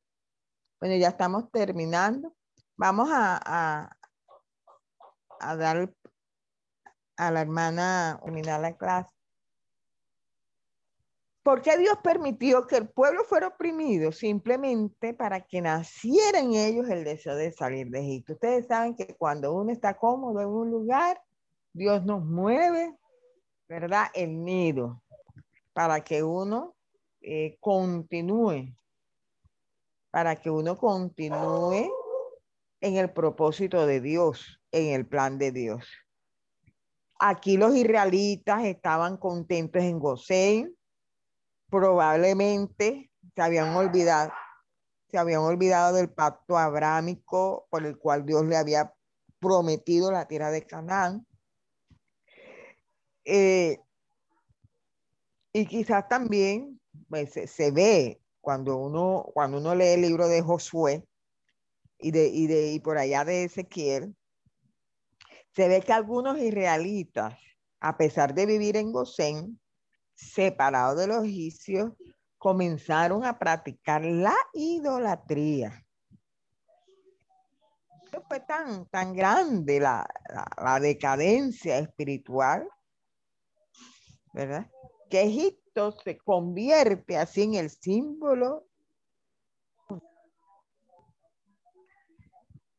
Bueno, 0.80 0.96
ya 0.96 1.10
estamos 1.10 1.52
terminando. 1.52 2.34
Vamos 2.76 3.10
a, 3.12 3.90
a, 5.40 5.56
dar 5.56 5.92
a 7.18 7.32
la 7.32 7.42
hermana 7.42 8.20
terminar 8.24 8.60
la 8.60 8.78
clase. 8.78 9.12
¿Por 11.42 11.62
qué 11.62 11.78
Dios 11.78 11.98
permitió 12.04 12.68
que 12.68 12.76
el 12.76 12.90
pueblo 12.90 13.24
fuera 13.24 13.48
oprimido? 13.48 14.12
Simplemente 14.12 15.14
para 15.14 15.42
que 15.42 15.62
naciera 15.62 16.40
en 16.40 16.54
ellos 16.54 16.90
el 16.90 17.04
deseo 17.04 17.36
de 17.36 17.52
salir 17.54 17.90
de 17.90 18.02
Egipto. 18.02 18.34
Ustedes 18.34 18.68
saben 18.68 18.96
que 18.96 19.16
cuando 19.16 19.54
uno 19.54 19.72
está 19.72 19.98
cómodo 19.98 20.42
en 20.42 20.50
un 20.50 20.70
lugar, 20.70 21.20
Dios 21.74 22.06
nos 22.06 22.24
mueve, 22.24 22.96
¿verdad? 23.68 24.08
El 24.14 24.44
nido 24.44 25.02
para 25.78 26.04
que 26.04 26.24
uno 26.24 26.76
eh, 27.22 27.56
continúe, 27.60 28.76
para 30.10 30.36
que 30.36 30.50
uno 30.50 30.76
continúe 30.76 31.88
en 32.82 32.98
el 32.98 33.14
propósito 33.14 33.86
de 33.86 34.02
Dios, 34.02 34.60
en 34.72 34.96
el 34.96 35.06
plan 35.06 35.38
de 35.38 35.52
Dios. 35.52 35.86
Aquí 37.20 37.58
los 37.58 37.76
israelitas 37.76 38.66
estaban 38.66 39.18
contentos 39.18 39.84
en 39.84 40.00
Gosén, 40.00 40.76
probablemente 41.70 43.12
se 43.36 43.42
habían 43.44 43.76
olvidado, 43.76 44.32
se 45.12 45.20
habían 45.20 45.42
olvidado 45.42 45.96
del 45.96 46.10
pacto 46.10 46.58
abrámico 46.58 47.68
por 47.70 47.86
el 47.86 48.00
cual 48.00 48.26
Dios 48.26 48.44
le 48.48 48.58
había 48.58 48.96
prometido 49.38 50.12
la 50.12 50.28
tierra 50.28 50.50
de 50.50 50.66
Canaán. 50.66 51.28
Eh, 53.26 53.78
y 55.58 55.66
quizás 55.66 56.08
también 56.08 56.80
pues, 57.10 57.32
se, 57.32 57.72
ve 57.72 58.22
cuando 58.42 58.78
uno, 58.78 59.26
cuando 59.34 59.58
uno 59.58 59.74
lee 59.74 59.94
el 59.94 60.02
libro 60.02 60.28
de 60.28 60.44
Josué 60.44 61.04
y, 61.98 62.12
de, 62.12 62.28
y, 62.28 62.46
de, 62.46 62.74
y 62.74 62.80
por 62.80 63.00
allá 63.00 63.26
de 63.26 63.46
Ezequiel, 63.46 64.16
se 65.56 65.68
ve 65.68 65.82
que 65.82 65.94
algunos 65.94 66.38
israelitas, 66.38 67.40
a 67.80 67.98
pesar 67.98 68.36
de 68.36 68.46
vivir 68.46 68.78
en 68.78 68.92
Gosén, 68.92 69.60
separados 70.14 71.00
de 71.00 71.08
los 71.08 71.26
egipcios, 71.26 71.92
comenzaron 72.38 73.26
a 73.26 73.40
practicar 73.40 74.06
la 74.06 74.36
idolatría. 74.54 75.84
fue 78.28 78.42
tan, 78.42 78.86
tan 78.90 79.16
grande 79.16 79.80
la, 79.80 80.08
la, 80.64 80.80
decadencia 80.80 81.80
espiritual, 81.80 82.70
¿verdad? 84.34 84.70
Que 85.10 85.24
Egipto 85.24 85.92
se 85.92 86.18
convierte 86.18 87.18
así 87.18 87.44
en 87.44 87.56
el 87.56 87.70
símbolo. 87.70 88.68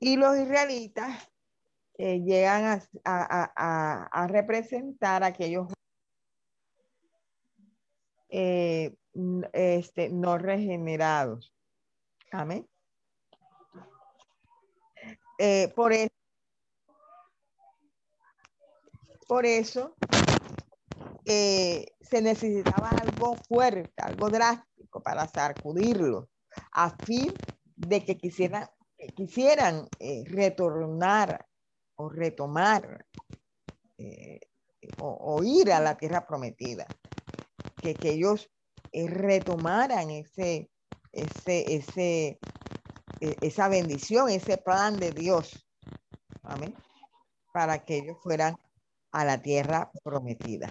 Y 0.01 0.17
los 0.17 0.37
israelitas 0.37 1.29
eh, 1.95 2.21
llegan 2.21 2.81
a, 3.05 3.51
a, 3.57 4.05
a 4.05 4.27
representar 4.29 5.25
aquellos 5.25 5.67
eh, 8.29 8.95
este, 9.53 10.11
no 10.11 10.39
regenerados. 10.39 11.53
Amén. 12.31 12.69
Eh, 15.39 15.73
por 15.75 15.93
eso, 15.93 16.15
por 19.27 19.47
eso 19.47 19.95
eh, 21.29 21.95
se 22.01 22.23
necesitaba 22.23 22.91
algo 22.91 23.37
fuerte, 23.49 23.93
algo 23.99 24.31
drástico 24.31 25.03
para 25.03 25.29
sacudirlo, 25.29 26.29
a 26.73 26.91
fin 27.05 27.33
de 27.77 28.05
que 28.05 28.17
quisieran, 28.17 28.69
quisieran 29.15 29.89
retornar 30.25 31.47
o 31.97 32.09
retomar 32.09 33.05
o 34.99 35.43
ir 35.45 35.73
a 35.73 35.81
la 35.81 35.97
tierra 35.97 36.27
prometida 36.27 36.87
que, 37.79 37.97
ellos 38.03 38.51
eh, 38.93 39.09
retomaran 39.09 40.11
ese, 40.11 40.71
ese, 41.13 41.75
ese, 41.75 42.39
esa 43.21 43.69
bendición, 43.69 44.29
ese 44.29 44.57
plan 44.57 44.99
de 44.99 45.13
Dios. 45.13 45.67
Amén. 46.43 46.75
Para 47.53 47.85
que 47.85 47.99
ellos 47.99 48.19
fueran 48.23 48.57
a 49.13 49.25
la 49.25 49.41
tierra 49.41 49.91
prometida. 50.03 50.71